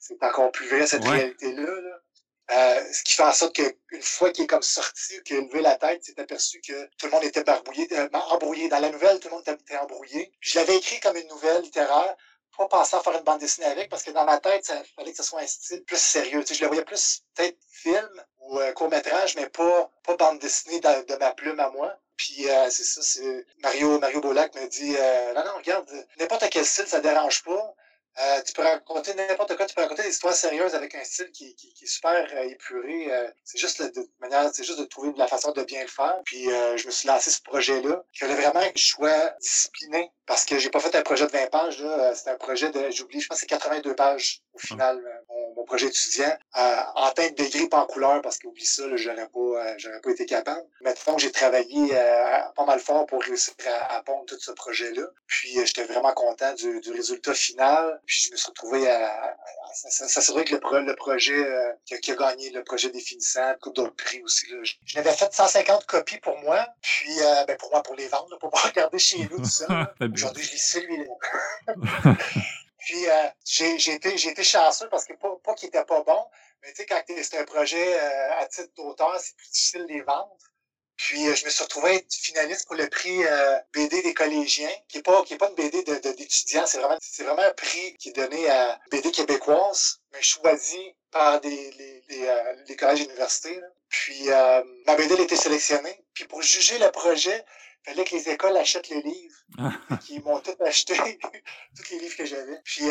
c'est 0.00 0.22
encore 0.22 0.50
plus 0.52 0.68
vrai 0.68 0.86
cette 0.86 1.04
réalité-là. 1.04 2.00
Euh, 2.48 2.92
ce 2.92 3.02
qui 3.02 3.14
fait 3.14 3.24
en 3.24 3.32
sorte 3.32 3.56
qu'une 3.56 4.02
fois 4.02 4.30
qu'il 4.30 4.44
est 4.44 4.46
comme 4.46 4.62
sorti, 4.62 5.20
qu'il 5.24 5.38
a 5.38 5.40
levé 5.40 5.60
la 5.62 5.76
tête, 5.76 6.04
s'est 6.04 6.20
aperçu 6.20 6.60
que 6.60 6.86
tout 6.96 7.06
le 7.06 7.10
monde 7.10 7.24
était 7.24 7.42
barbouillé, 7.42 7.88
euh, 7.92 8.08
embrouillé. 8.12 8.68
Dans 8.68 8.78
la 8.78 8.90
nouvelle, 8.90 9.18
tout 9.18 9.28
le 9.28 9.34
monde 9.34 9.48
était 9.48 9.76
embrouillé. 9.78 10.32
je 10.40 10.58
l'avais 10.58 10.76
écrit 10.76 11.00
comme 11.00 11.16
une 11.16 11.26
nouvelle 11.26 11.62
littéraire, 11.62 12.14
pas 12.56 12.68
penser 12.68 12.96
à 12.96 13.00
faire 13.00 13.16
une 13.16 13.24
bande 13.24 13.40
dessinée 13.40 13.66
avec, 13.66 13.88
parce 13.88 14.02
que 14.02 14.12
dans 14.12 14.24
ma 14.24 14.38
tête, 14.38 14.70
il 14.72 14.94
fallait 14.94 15.10
que 15.10 15.16
ce 15.16 15.24
soit 15.24 15.40
un 15.40 15.46
style 15.46 15.84
plus 15.84 16.00
sérieux. 16.00 16.40
Tu 16.42 16.48
sais, 16.48 16.54
je 16.54 16.62
le 16.62 16.68
voyais 16.68 16.84
plus 16.84 17.22
peut-être 17.34 17.58
film, 17.68 18.24
ou 18.48 18.58
un 18.58 18.72
court-métrage, 18.72 19.36
mais 19.36 19.48
pas, 19.48 19.90
pas 20.04 20.16
bande 20.16 20.38
dessinée 20.38 20.80
de, 20.80 21.12
de 21.12 21.16
ma 21.16 21.32
plume 21.32 21.60
à 21.60 21.70
moi. 21.70 21.96
Puis 22.16 22.48
euh, 22.48 22.68
c'est 22.70 22.84
ça, 22.84 23.02
c'est 23.02 23.46
Mario, 23.58 23.98
Mario 23.98 24.20
Bolac 24.20 24.54
me 24.54 24.66
dit 24.68 24.94
euh, 24.98 25.34
Non, 25.34 25.44
non, 25.44 25.56
regarde, 25.56 25.88
n'importe 26.18 26.48
quel 26.50 26.64
style, 26.64 26.86
ça 26.86 27.00
dérange 27.00 27.42
pas. 27.42 27.74
Euh, 28.18 28.42
tu 28.42 28.54
peux 28.54 28.62
raconter 28.62 29.12
n'importe 29.14 29.56
quoi, 29.56 29.66
tu 29.66 29.74
peux 29.74 29.82
raconter 29.82 30.02
des 30.02 30.08
histoires 30.08 30.32
sérieuses 30.32 30.74
avec 30.74 30.94
un 30.94 31.04
style 31.04 31.30
qui, 31.32 31.54
qui, 31.54 31.74
qui 31.74 31.84
est 31.84 31.88
super 31.88 32.26
euh, 32.34 32.48
épuré. 32.48 33.12
Euh, 33.12 33.28
c'est 33.44 33.58
juste 33.58 33.82
de, 33.82 34.08
manière, 34.20 34.48
c'est 34.54 34.64
juste 34.64 34.78
de 34.78 34.86
trouver 34.86 35.12
la 35.18 35.26
façon 35.26 35.52
de 35.52 35.62
bien 35.64 35.82
le 35.82 35.88
faire. 35.88 36.16
Puis 36.24 36.44
je 36.44 36.86
me 36.86 36.90
suis 36.90 37.06
lancé 37.08 37.30
ce 37.30 37.42
projet-là. 37.42 38.02
Il 38.14 38.18
fallait 38.18 38.34
vraiment 38.34 38.62
que 38.70 38.78
je 38.78 38.86
sois 38.86 39.30
discipliné 39.40 40.10
parce 40.24 40.46
que 40.46 40.58
j'ai 40.58 40.70
pas 40.70 40.80
fait 40.80 40.94
un 40.94 41.02
projet 41.02 41.26
de 41.26 41.30
20 41.30 41.50
pages. 41.50 41.82
Là. 41.82 42.14
C'était 42.14 42.30
un 42.30 42.36
projet 42.36 42.70
de, 42.70 42.90
j'oublie, 42.90 43.20
je 43.20 43.28
pense 43.28 43.36
que 43.36 43.40
c'est 43.42 43.46
82 43.46 43.94
pages 43.94 44.42
au 44.54 44.58
final, 44.58 44.98
mon, 45.36 45.54
mon 45.56 45.64
projet 45.64 45.86
étudiant. 45.86 46.36
en 46.54 47.10
teinte 47.10 47.36
de 47.36 47.44
gris, 47.44 47.68
pas 47.68 47.78
en 47.78 47.86
couleur, 47.86 48.22
parce 48.22 48.38
qu'oublie 48.38 48.66
ça, 48.66 48.84
j'aurais 48.94 49.28
pas, 49.28 49.76
j'aurais 49.78 50.00
pas 50.00 50.10
été 50.10 50.26
capable. 50.26 50.66
Maintenant, 50.80 51.18
j'ai 51.18 51.30
travaillé 51.30 51.90
pas 52.54 52.64
mal 52.66 52.80
fort 52.80 53.06
pour 53.06 53.22
réussir 53.22 53.54
à, 53.66 53.96
à 53.96 54.02
pondre 54.02 54.26
tout 54.26 54.38
ce 54.40 54.52
projet-là. 54.52 55.02
Puis 55.26 55.58
j'étais 55.64 55.84
vraiment 55.84 56.12
content 56.12 56.52
du, 56.54 56.80
du 56.80 56.92
résultat 56.92 57.34
final. 57.34 58.00
Puis 58.06 58.24
je 58.26 58.32
me 58.32 58.36
suis 58.36 58.48
retrouvé 58.48 58.88
à, 58.90 59.36
s'assurer 59.74 60.44
que 60.44 60.54
le, 60.54 60.94
projet 60.96 61.36
euh, 61.36 61.72
qui, 61.84 62.10
a, 62.10 62.14
gagné 62.14 62.50
le 62.50 62.64
projet 62.64 62.90
définissant, 62.90 63.54
coupe 63.60 63.76
d'autres 63.76 63.94
prix 63.94 64.22
aussi. 64.22 64.50
Là. 64.50 64.58
Je, 64.62 64.96
n'avais 64.96 65.12
fait 65.12 65.32
150 65.32 65.86
copies 65.86 66.18
pour 66.18 66.38
moi, 66.38 66.66
puis 66.80 67.12
euh, 67.20 67.44
ben 67.44 67.56
pour 67.56 67.70
moi 67.70 67.82
pour 67.82 67.94
les 67.94 68.08
vendre, 68.08 68.38
pour 68.38 68.50
pas 68.56 68.60
regarder 68.60 68.98
chez 68.98 69.18
nous 69.30 69.38
tout 69.38 69.44
ça. 69.44 69.94
Aujourd'hui, 70.12 70.44
je 70.44 70.52
lis 70.52 70.58
celui-là. 70.58 72.16
puis 72.86 73.04
euh, 73.10 73.28
j'ai 73.44 73.94
été, 73.94 74.14
été 74.14 74.44
chanceux 74.44 74.88
parce 74.88 75.06
que 75.06 75.14
pas, 75.14 75.36
pas 75.42 75.54
qu'il 75.54 75.68
était 75.68 75.84
pas 75.84 76.02
bon, 76.02 76.24
mais 76.62 76.68
tu 76.68 76.76
sais, 76.76 76.86
quand 76.86 77.02
c'est 77.04 77.38
un 77.38 77.44
projet 77.44 77.98
à 77.98 78.46
titre 78.46 78.72
d'auteur, 78.76 79.18
c'est 79.18 79.34
plus 79.34 79.48
difficile 79.48 79.86
de 79.86 79.92
les 79.92 80.02
vendre. 80.02 80.36
Puis 80.96 81.34
je 81.34 81.44
me 81.44 81.50
suis 81.50 81.64
retrouvé 81.64 81.96
être 81.96 82.14
finaliste 82.14 82.66
pour 82.68 82.76
le 82.76 82.88
prix 82.88 83.22
BD 83.74 84.02
des 84.02 84.14
collégiens, 84.14 84.70
qui 84.88 84.98
est 84.98 85.02
pas 85.02 85.24
qui 85.24 85.34
est 85.34 85.36
pas 85.36 85.48
une 85.48 85.56
BD 85.56 85.82
d'étudiants, 85.82 86.62
de, 86.62 86.68
c'est 86.68 86.78
vraiment 86.78 86.96
c'est 87.00 87.24
vraiment 87.24 87.42
un 87.42 87.52
prix 87.52 87.96
qui 87.98 88.10
est 88.10 88.12
donné 88.12 88.48
à 88.48 88.80
BD 88.92 89.10
québécoise, 89.10 90.00
mais 90.12 90.22
choisi 90.22 90.94
par 91.10 91.40
des, 91.40 91.72
les, 91.72 92.04
les, 92.68 92.76
collèges 92.76 93.00
et 93.00 93.04
universités. 93.04 93.60
Puis 93.88 94.28
ma 94.86 94.94
BD 94.94 95.16
a 95.16 95.22
été 95.22 95.36
sélectionnée. 95.36 96.04
Puis 96.14 96.26
pour 96.26 96.40
juger 96.40 96.78
le 96.78 96.90
projet, 96.92 97.44
fallait 97.86 98.04
que 98.04 98.14
les 98.16 98.28
écoles 98.28 98.56
achètent 98.56 98.88
les 98.88 99.02
livres. 99.02 99.36
Ils 100.10 100.22
m'ont 100.22 100.40
tout 100.40 100.56
acheté, 100.64 100.94
tous 101.76 101.90
les 101.92 102.00
livres 102.00 102.16
que 102.16 102.26
j'avais. 102.26 102.60
Puis 102.64 102.84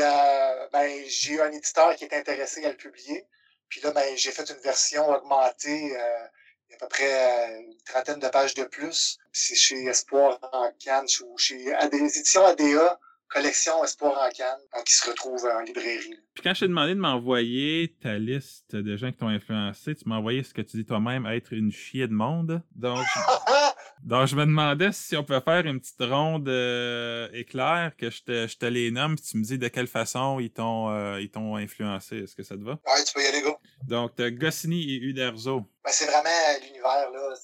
ben, 0.71 1.03
j'ai 1.07 1.33
eu 1.33 1.41
un 1.41 1.51
éditeur 1.51 1.95
qui 1.95 2.05
était 2.05 2.17
intéressé 2.17 2.65
à 2.65 2.69
le 2.69 2.77
publier. 2.77 3.25
Puis 3.69 3.81
là, 3.81 3.91
ben, 3.91 4.15
j'ai 4.15 4.31
fait 4.31 4.49
une 4.49 4.61
version 4.61 5.09
augmentée, 5.09 5.97
euh, 5.97 6.27
il 6.67 6.71
y 6.71 6.73
a 6.73 6.75
à 6.75 6.79
peu 6.79 6.87
près 6.87 7.13
euh, 7.13 7.59
une 7.61 7.77
trentaine 7.85 8.19
de 8.19 8.27
pages 8.27 8.53
de 8.53 8.63
plus. 8.63 9.17
C'est 9.31 9.55
chez 9.55 9.85
Espoir 9.85 10.39
en 10.53 10.71
Cannes, 10.79 11.07
ou 11.25 11.37
chez 11.37 11.57
des 11.91 12.17
éditions 12.17 12.45
ADA, 12.45 12.99
collection 13.27 13.83
Espoir 13.83 14.17
en 14.21 14.29
Cannes, 14.29 14.83
qui 14.85 14.93
se 14.93 15.09
retrouve 15.09 15.45
en 15.45 15.61
librairie. 15.61 16.19
Puis 16.33 16.43
quand 16.43 16.53
je 16.53 16.61
t'ai 16.61 16.67
demandé 16.67 16.95
de 16.95 16.99
m'envoyer 16.99 17.95
ta 18.01 18.17
liste 18.17 18.75
de 18.75 18.95
gens 18.97 19.11
qui 19.11 19.17
t'ont 19.17 19.27
influencé, 19.27 19.95
tu 19.95 20.07
m'as 20.07 20.17
envoyé 20.17 20.43
ce 20.43 20.53
que 20.53 20.61
tu 20.61 20.77
dis 20.77 20.85
toi-même 20.85 21.25
être 21.25 21.53
une 21.53 21.71
chier 21.71 22.07
de 22.07 22.13
monde. 22.13 22.61
Donc, 22.75 23.05
donc 24.03 24.27
je 24.27 24.35
me 24.35 24.45
demandais 24.45 24.91
si 24.91 25.15
on 25.15 25.23
peut 25.23 25.39
faire 25.39 25.65
une 25.65 25.79
petite 25.79 26.01
ronde 26.01 26.47
euh, 26.47 27.29
éclair, 27.33 27.91
que 27.97 28.09
je 28.09 28.23
te, 28.23 28.47
je 28.47 28.57
te 28.57 28.65
les 28.65 28.91
nomme, 28.91 29.15
puis 29.15 29.25
tu 29.25 29.37
me 29.37 29.43
dis 29.43 29.57
de 29.57 29.67
quelle 29.67 29.87
façon 29.87 30.39
ils 30.39 30.51
t'ont 30.51 30.89
euh, 30.89 31.19
ils 31.21 31.29
t'ont 31.29 31.55
influencé. 31.55 32.17
Est-ce 32.17 32.35
que 32.35 32.43
ça 32.43 32.55
te 32.55 32.63
va? 32.63 32.71
Ouais, 32.71 33.03
tu 33.05 33.13
peux 33.13 33.23
y 33.23 33.25
aller, 33.25 33.41
go. 33.41 33.57
Donc, 33.83 34.15
t'as 34.15 34.29
Goscinny 34.29 34.95
et 34.95 34.97
Uderzo. 34.97 35.61
Ben, 35.83 35.91
c'est 35.91 36.05
vraiment 36.05 36.29
l'univers, 36.61 37.09
là. 37.11 37.35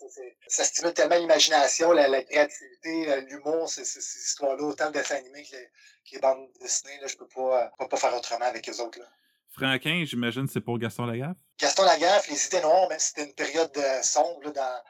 ça 0.47 0.63
stimule 0.63 0.93
tellement 0.93 1.17
l'imagination, 1.17 1.91
la, 1.91 2.23
créativité, 2.23 3.11
euh, 3.11 3.21
l'humour, 3.29 3.69
ces 3.69 3.81
histoires-là, 3.81 4.63
autant 4.63 4.87
de 4.87 4.93
dessins 4.93 5.15
animés 5.15 5.43
que 5.43 5.55
les, 5.55 5.65
que 5.65 6.15
les 6.15 6.19
bandes 6.19 6.47
dessinées, 6.59 6.99
là, 7.01 7.07
je 7.07 7.15
peux 7.15 7.27
pas, 7.27 7.71
pas, 7.77 7.87
pas 7.87 7.97
faire 7.97 8.15
autrement 8.15 8.45
avec 8.45 8.67
eux 8.69 8.81
autres, 8.81 8.99
là. 8.99 9.05
Franquin, 9.53 10.03
j'imagine 10.05 10.47
c'est 10.47 10.61
pour 10.61 10.79
Gaston 10.79 11.05
Lagaffe? 11.05 11.35
Gaston 11.59 11.83
Lagaffe, 11.83 12.29
Les 12.29 12.45
Idées 12.45 12.61
Noires, 12.61 12.87
même 12.87 12.99
si 12.99 13.09
c'était 13.09 13.25
une 13.25 13.33
période 13.33 13.77
sombre 14.01 14.41
là, 14.45 14.51
dans, 14.51 14.81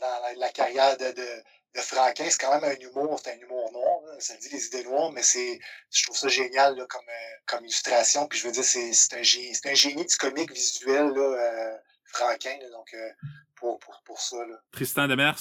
dans, 0.00 0.40
la, 0.40 0.48
carrière 0.50 0.96
de, 0.96 1.10
de, 1.12 1.42
de 1.74 1.80
Franquin, 1.80 2.28
c'est 2.28 2.40
quand 2.40 2.58
même 2.58 2.64
un 2.64 2.80
humour, 2.80 3.20
c'est 3.22 3.32
un 3.32 3.38
humour 3.38 3.72
noir, 3.72 4.00
ça 4.18 4.36
dit 4.36 4.48
Les 4.50 4.66
Idées 4.66 4.84
Noires, 4.84 5.10
mais 5.12 5.22
c'est 5.22 5.58
je 5.90 6.02
trouve 6.04 6.16
ça 6.16 6.28
génial 6.28 6.76
là, 6.76 6.86
comme, 6.88 7.08
euh, 7.08 7.36
comme 7.46 7.64
illustration, 7.64 8.26
puis 8.26 8.38
je 8.38 8.46
veux 8.46 8.52
dire, 8.52 8.64
c'est 8.64 8.90
un, 9.12 9.70
un 9.70 9.74
génie 9.74 10.06
du 10.06 10.16
comique 10.16 10.52
visuel, 10.52 11.08
là, 11.08 11.20
euh, 11.20 11.78
Franquin, 12.06 12.58
donc 12.70 12.92
euh, 12.94 13.10
pour, 13.56 13.78
pour, 13.78 14.02
pour 14.04 14.20
ça. 14.20 14.36
Là. 14.36 14.56
Tristan 14.72 15.08
Demers 15.08 15.38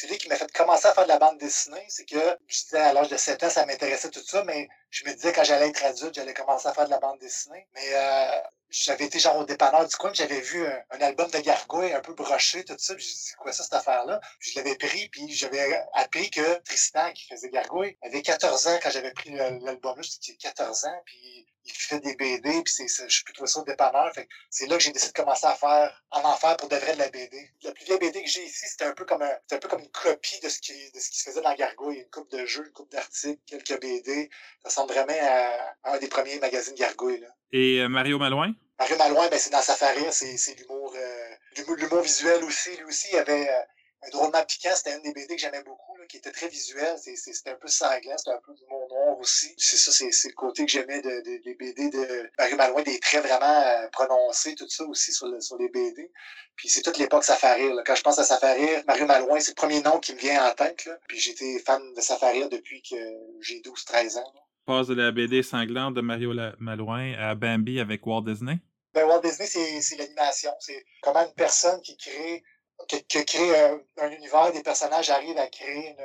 c'est 0.00 0.06
lui 0.06 0.16
qui 0.16 0.28
m'a 0.28 0.36
fait 0.36 0.50
commencer 0.52 0.86
à 0.86 0.94
faire 0.94 1.04
de 1.04 1.10
la 1.10 1.18
bande 1.18 1.36
dessinée. 1.36 1.84
C'est 1.88 2.06
que 2.06 2.38
je 2.46 2.62
disais 2.62 2.78
à 2.78 2.94
l'âge 2.94 3.10
de 3.10 3.18
7 3.18 3.42
ans, 3.42 3.50
ça 3.50 3.66
m'intéressait 3.66 4.08
tout 4.08 4.24
ça, 4.24 4.42
mais 4.44 4.66
je 4.88 5.04
me 5.04 5.12
disais 5.12 5.30
quand 5.30 5.44
j'allais 5.44 5.68
être 5.68 5.84
adulte, 5.84 6.14
j'allais 6.14 6.32
commencer 6.32 6.68
à 6.68 6.72
faire 6.72 6.86
de 6.86 6.90
la 6.90 6.98
bande 6.98 7.18
dessinée. 7.18 7.68
Mais 7.74 7.94
euh, 7.94 8.40
j'avais 8.70 9.04
été 9.04 9.18
genre 9.18 9.36
au 9.36 9.44
dépanneur 9.44 9.86
du 9.86 9.96
coin, 9.96 10.12
j'avais 10.14 10.40
vu 10.40 10.64
un, 10.66 11.00
album 11.00 11.30
de 11.30 11.38
Gargouille 11.38 11.92
un 11.92 12.00
peu 12.00 12.14
broché, 12.14 12.64
tout 12.64 12.76
ça. 12.78 12.94
Puis 12.94 13.04
j'ai 13.04 13.12
dit, 13.12 13.22
c'est 13.26 13.36
quoi 13.36 13.52
ça, 13.52 13.64
cette 13.64 13.74
affaire-là? 13.74 14.20
je 14.38 14.54
l'avais 14.56 14.76
pris, 14.76 15.08
puis 15.08 15.32
j'avais 15.32 15.82
appris 15.94 16.30
que 16.30 16.58
Tristan, 16.60 17.12
qui 17.12 17.26
faisait 17.26 17.50
Gargouille, 17.50 17.96
avait 18.02 18.22
14 18.22 18.66
ans 18.68 18.78
quand 18.82 18.90
j'avais 18.90 19.12
pris 19.12 19.30
l'album-là. 19.30 20.02
J'ai 20.20 20.36
14 20.36 20.84
ans, 20.84 21.02
puis 21.04 21.46
il 21.64 21.72
fait 21.72 22.00
des 22.00 22.14
BD, 22.16 22.62
puis 22.62 22.72
c'est, 22.72 23.08
je 23.08 23.24
peux 23.24 23.32
trouver 23.32 23.48
ça 23.48 23.60
au 23.60 23.64
dépanneur. 23.64 24.12
Fait 24.14 24.28
c'est 24.50 24.66
là 24.66 24.76
que 24.76 24.82
j'ai 24.82 24.92
décidé 24.92 25.12
de 25.12 25.16
commencer 25.16 25.46
à 25.46 25.54
faire, 25.54 26.02
en 26.10 26.22
en 26.22 26.36
faire 26.36 26.56
pour 26.56 26.68
de 26.68 26.76
vrai 26.76 26.94
de 26.94 26.98
la 26.98 27.08
BD. 27.08 27.50
La 27.62 27.72
plus 27.72 27.84
vieille 27.84 27.98
BD 27.98 28.22
que 28.22 28.28
j'ai 28.28 28.44
ici, 28.44 28.66
c'était 28.68 28.84
un 28.84 28.92
peu 28.92 29.04
comme 29.04 29.22
un, 29.22 29.38
un 29.50 29.58
peu 29.58 29.68
comme 29.68 29.80
une 29.80 29.90
copie 29.90 30.40
de 30.40 30.48
ce 30.48 30.58
qui, 30.60 30.90
de 30.92 30.98
ce 30.98 31.10
qui 31.10 31.18
se 31.18 31.24
faisait 31.24 31.42
dans 31.42 31.54
Gargouille. 31.54 31.98
Une 31.98 32.10
coupe 32.10 32.30
de 32.30 32.44
jeux, 32.46 32.66
une 32.66 32.72
coupe 32.72 32.90
d'articles, 32.90 33.40
quelques 33.46 33.80
BD. 33.80 34.30
Ça 34.62 34.68
ressemble 34.68 34.92
vraiment 34.92 35.18
à, 35.20 35.92
un 35.92 35.98
des 35.98 36.08
premiers 36.08 36.38
magazines 36.38 36.74
Gargouille, 36.74 37.20
là. 37.20 37.28
Et 37.52 37.80
euh, 37.80 37.88
Mario 37.88 38.18
Malouin? 38.18 38.54
Mario 38.78 38.96
Malouin, 38.96 39.28
ben, 39.28 39.38
c'est 39.38 39.50
dans 39.50 39.60
Safari, 39.60 40.04
c'est, 40.10 40.58
l'humour, 40.58 40.94
euh, 40.96 41.74
l'humour, 41.76 42.00
visuel 42.00 42.42
aussi. 42.44 42.76
Lui 42.76 42.84
aussi, 42.84 43.08
il 43.12 43.18
avait, 43.18 43.48
euh, 43.48 43.62
un 44.02 44.08
drôlement 44.10 44.42
piquant, 44.46 44.70
c'était 44.74 44.96
une 44.96 45.02
des 45.02 45.12
BD 45.12 45.36
que 45.36 45.42
j'aimais 45.42 45.62
beaucoup, 45.62 45.94
là, 45.96 46.06
qui 46.06 46.16
était 46.16 46.30
très 46.30 46.48
visuel. 46.48 46.96
C'était 46.98 47.50
un 47.50 47.56
peu 47.56 47.68
sanglant, 47.68 48.16
c'était 48.16 48.30
un 48.30 48.40
peu 48.46 48.54
monde 48.70 48.88
noir 48.88 49.18
aussi. 49.18 49.52
C'est 49.58 49.76
ça, 49.76 49.92
c'est 49.92 50.28
le 50.28 50.34
côté 50.34 50.64
que 50.64 50.70
j'aimais 50.70 51.02
de, 51.02 51.20
des 51.20 51.54
BD 51.54 51.90
de 51.90 52.30
Marie 52.38 52.54
Malouin, 52.54 52.82
des 52.82 52.98
traits 52.98 53.26
vraiment 53.26 53.88
prononcés, 53.92 54.54
tout 54.54 54.68
ça 54.70 54.84
aussi 54.84 55.12
sur, 55.12 55.26
le, 55.26 55.40
sur 55.42 55.58
les 55.58 55.68
BD. 55.68 56.10
Puis 56.56 56.70
c'est 56.70 56.80
toute 56.80 56.96
l'époque 56.96 57.24
Safari. 57.24 57.68
Là. 57.74 57.82
Quand 57.84 57.94
je 57.94 58.02
pense 58.02 58.18
à 58.18 58.24
Safari, 58.24 58.66
Mario 58.86 59.04
Malouin, 59.04 59.38
c'est 59.40 59.50
le 59.50 59.56
premier 59.56 59.82
nom 59.82 59.98
qui 59.98 60.14
me 60.14 60.18
vient 60.18 60.48
en 60.48 60.54
tête. 60.54 60.86
Là. 60.86 60.96
Puis 61.06 61.18
j'étais 61.18 61.58
fan 61.58 61.82
de 61.92 62.00
Safari 62.00 62.48
depuis 62.48 62.80
que 62.80 62.96
j'ai 63.40 63.60
12-13 63.60 64.16
ans. 64.18 64.32
Là. 64.34 64.40
Passe 64.66 64.88
de 64.88 64.94
la 64.94 65.10
BD 65.10 65.42
sanglante 65.42 65.94
de 65.94 66.00
Mario 66.00 66.32
Malouin 66.58 67.14
à 67.14 67.34
Bambi 67.34 67.80
avec 67.80 68.06
Walt 68.06 68.22
Disney? 68.22 68.58
Ben, 68.92 69.04
Walt 69.04 69.22
Disney, 69.22 69.46
c'est 69.46 69.96
l'animation. 69.96 70.50
C'est 70.60 70.84
comment 71.02 71.20
une 71.20 71.34
personne 71.34 71.80
qui 71.82 71.96
crée 71.96 72.42
qui, 72.88 73.24
crée 73.24 73.60
un, 73.98 74.10
univers, 74.10 74.52
des 74.52 74.62
personnages 74.62 75.10
arrivent 75.10 75.38
à 75.38 75.46
créer 75.48 75.96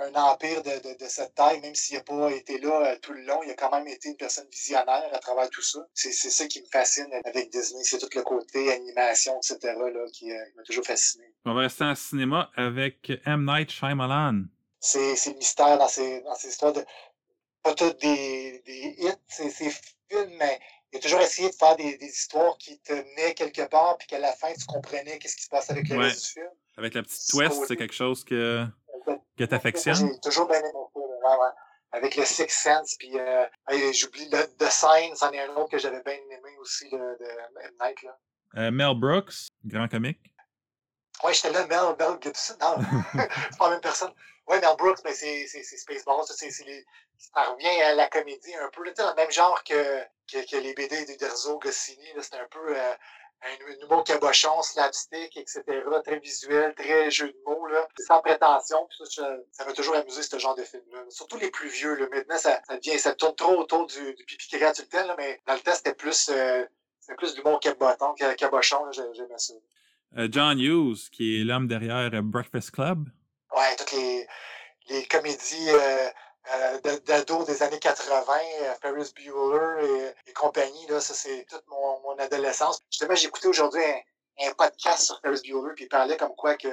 un, 0.00 0.14
empire 0.14 0.62
de, 0.62 0.70
de, 0.70 0.98
de, 0.98 1.08
cette 1.08 1.34
taille, 1.34 1.60
même 1.60 1.74
s'il 1.74 1.96
n'a 1.96 2.02
pas 2.02 2.30
été 2.30 2.58
là 2.58 2.92
euh, 2.92 2.96
tout 3.02 3.12
le 3.12 3.22
long, 3.22 3.40
il 3.44 3.50
a 3.50 3.54
quand 3.54 3.70
même 3.70 3.86
été 3.86 4.08
une 4.08 4.16
personne 4.16 4.46
visionnaire 4.50 5.08
à 5.12 5.18
travers 5.18 5.48
tout 5.50 5.62
ça. 5.62 5.80
C'est 5.94 6.12
ça 6.12 6.46
qui 6.46 6.60
me 6.60 6.66
fascine 6.66 7.08
avec 7.24 7.50
Disney, 7.50 7.82
c'est 7.84 7.98
tout 7.98 8.08
le 8.14 8.22
côté 8.22 8.72
animation, 8.72 9.36
etc., 9.36 9.58
là, 9.64 10.04
qui, 10.12 10.30
euh, 10.30 10.44
m'a 10.56 10.62
toujours 10.62 10.84
fasciné. 10.84 11.24
On 11.44 11.54
va 11.54 11.62
rester 11.62 11.84
en 11.84 11.94
cinéma 11.94 12.50
avec 12.56 13.12
M. 13.26 13.44
Night 13.44 13.70
Shyamalan. 13.70 14.44
C'est 14.80 15.14
le 15.26 15.34
mystère 15.34 15.76
dans 15.78 15.88
ces, 15.88 16.20
dans 16.22 16.34
ces 16.34 16.48
histoires 16.48 16.72
de... 16.72 16.84
Pas 17.62 17.74
tous 17.74 17.92
des, 17.94 18.62
des 18.64 18.94
hits, 18.98 19.12
c'est 19.28 19.50
films, 19.50 20.36
mais 20.38 20.60
il 20.92 20.98
a 20.98 21.00
toujours 21.00 21.20
essayé 21.20 21.50
de 21.50 21.54
faire 21.54 21.76
des, 21.76 21.96
des 21.98 22.06
histoires 22.06 22.56
qui 22.58 22.78
te 22.80 22.92
tenaient 22.92 23.34
quelque 23.34 23.66
part, 23.68 23.98
puis 23.98 24.06
qu'à 24.08 24.18
la 24.18 24.32
fin, 24.32 24.52
tu 24.54 24.64
comprenais 24.66 25.18
qu'est-ce 25.18 25.36
qui 25.36 25.42
se 25.42 25.48
passe 25.48 25.70
avec 25.70 25.88
le 25.88 25.98
reste 25.98 26.24
du 26.24 26.32
film. 26.32 26.50
Avec 26.76 26.94
la 26.94 27.02
petite 27.02 27.28
twist, 27.28 27.64
c'est 27.66 27.76
quelque 27.76 27.94
chose 27.94 28.24
que, 28.24 28.64
que 29.36 29.44
t'affectionnes. 29.44 29.96
J'ai 29.96 30.20
toujours 30.20 30.46
bien 30.46 30.60
aimé 30.60 30.70
ça. 30.72 31.00
Ouais, 31.00 31.36
ouais. 31.36 31.50
Avec 31.90 32.16
le 32.16 32.24
Six 32.24 32.48
Sense, 32.48 32.96
puis 32.98 33.18
euh, 33.18 33.46
j'oublie 33.92 34.28
le 34.30 34.44
The 34.58 34.70
Sign, 34.70 35.14
c'en 35.16 35.32
est 35.32 35.40
un 35.40 35.54
autre 35.56 35.70
que 35.70 35.78
j'avais 35.78 36.02
bien 36.02 36.14
aimé 36.14 36.56
aussi, 36.60 36.88
le, 36.90 36.98
de 37.18 37.24
M. 37.64 37.72
Night. 37.80 38.02
Là. 38.02 38.18
Euh, 38.56 38.70
Mel 38.70 38.94
Brooks, 38.94 39.48
grand 39.64 39.88
comique. 39.88 40.20
Ouais, 41.24 41.34
j'étais 41.34 41.50
là, 41.50 41.66
Mel, 41.66 41.96
Mel 41.98 42.18
Gibson. 42.20 42.56
Non, 42.60 42.76
c'est 43.12 43.58
pas 43.58 43.66
la 43.66 43.70
même 43.70 43.80
personne. 43.80 44.12
Ouais, 44.48 44.60
Mel 44.60 44.76
Brooks, 44.78 45.00
mais 45.04 45.12
c'est 45.12 45.46
Spaceballs. 45.46 46.24
Ça 47.18 47.42
revient 47.42 47.82
à 47.82 47.94
la 47.94 48.08
comédie 48.08 48.54
un 48.54 48.68
peu, 48.70 48.84
le 48.84 49.14
même 49.16 49.30
genre 49.30 49.62
que 49.64 50.02
que, 50.28 50.56
les 50.56 50.74
BD 50.74 51.04
de 51.06 51.18
Derzo 51.18 51.58
Goscinny. 51.58 52.06
C'était 52.20 52.36
un 52.38 52.48
peu 52.50 52.76
euh, 52.76 52.94
un 53.42 53.82
humour 53.82 54.04
cabochon, 54.04 54.62
slapstick, 54.62 55.36
etc. 55.36 55.62
Très 56.04 56.18
visuel, 56.18 56.74
très 56.74 57.10
jeu 57.10 57.28
de 57.28 57.36
mots, 57.46 57.66
sans 58.06 58.20
prétention. 58.20 58.88
ça, 59.08 59.64
m'a 59.64 59.72
toujours 59.72 59.96
amusé, 59.96 60.22
ce 60.22 60.38
genre 60.38 60.54
de 60.54 60.64
film-là. 60.64 61.04
Surtout 61.08 61.38
les 61.38 61.50
plus 61.50 61.68
vieux. 61.68 61.96
Maintenant, 62.10 62.38
ça, 62.38 62.60
devient, 62.70 62.98
ça 62.98 63.14
tourne 63.14 63.34
trop 63.36 63.56
autour 63.56 63.86
du, 63.86 64.14
pipi 64.26 64.48
créature 64.48 64.84
tout 64.84 64.90
le 64.96 65.00
temps, 65.00 65.06
là, 65.06 65.14
mais 65.18 65.40
dans 65.46 65.54
le 65.54 65.60
temps, 65.60 65.74
c'était 65.74 65.94
plus, 65.94 66.30
euh, 66.30 66.64
plus 67.16 67.34
de 67.34 67.38
l'humour 67.38 67.60
cabochon, 67.60 68.14
cabochon 68.36 68.92
j'aimais 68.92 69.38
ça. 69.38 69.54
Euh, 70.16 70.28
John 70.30 70.58
Hughes, 70.58 71.10
qui 71.12 71.40
est 71.40 71.44
l'homme 71.44 71.68
derrière 71.68 72.10
Breakfast 72.22 72.70
Club. 72.70 73.08
Ouais, 73.56 73.76
toutes 73.76 73.92
les, 73.92 74.26
les 74.88 75.06
comédies 75.06 75.70
euh, 75.70 76.10
euh, 76.54 76.98
d'ado 77.06 77.44
des 77.44 77.62
années 77.62 77.78
80, 77.78 78.32
euh, 78.62 78.74
Ferris 78.80 79.12
Bueller 79.14 80.12
et, 80.26 80.32
compagnie. 80.32 80.86
Là, 80.86 81.00
ça, 81.00 81.12
c'est 81.12 81.46
toute 81.48 81.66
mon, 81.66 82.00
mon 82.00 82.18
adolescence. 82.18 82.80
Justement, 82.90 83.14
écouté 83.14 83.48
aujourd'hui 83.48 83.82
un, 84.40 84.52
podcast 84.52 85.02
sur 85.02 85.20
Ferris 85.20 85.40
Bueller, 85.42 85.74
puis 85.74 85.84
il 85.84 85.88
parlait 85.88 86.16
comme 86.16 86.34
quoi 86.36 86.54
que, 86.54 86.68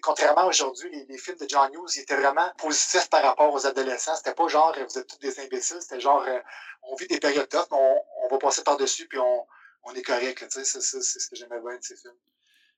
contrairement 0.00 0.46
aujourd'hui, 0.46 0.90
les, 0.90 1.04
les, 1.04 1.18
films 1.18 1.38
de 1.38 1.48
John 1.48 1.72
Hughes, 1.72 1.94
ils 1.96 2.00
étaient 2.00 2.16
vraiment 2.16 2.50
positifs 2.58 3.08
par 3.10 3.22
rapport 3.22 3.52
aux 3.52 3.66
adolescents. 3.66 4.16
C'était 4.16 4.34
pas 4.34 4.48
genre, 4.48 4.74
vous 4.76 4.98
êtes 4.98 5.06
tous 5.06 5.18
des 5.18 5.38
imbéciles, 5.38 5.80
c'était 5.80 6.00
genre, 6.00 6.24
euh, 6.26 6.40
on 6.82 6.96
vit 6.96 7.06
des 7.06 7.20
périodes 7.20 7.48
tough, 7.48 7.66
mais 7.70 7.76
on, 7.78 8.04
on 8.24 8.28
va 8.28 8.38
passer 8.38 8.64
par-dessus, 8.64 9.06
puis 9.06 9.18
on, 9.18 9.46
on 9.84 9.94
est 9.94 10.02
correct. 10.02 10.44
C'est 10.50 10.64
ce 10.64 11.28
que 11.28 11.36
j'aimais 11.36 11.60
bien 11.60 11.76
de 11.76 11.82
ces 11.82 11.96
films. 11.96 12.16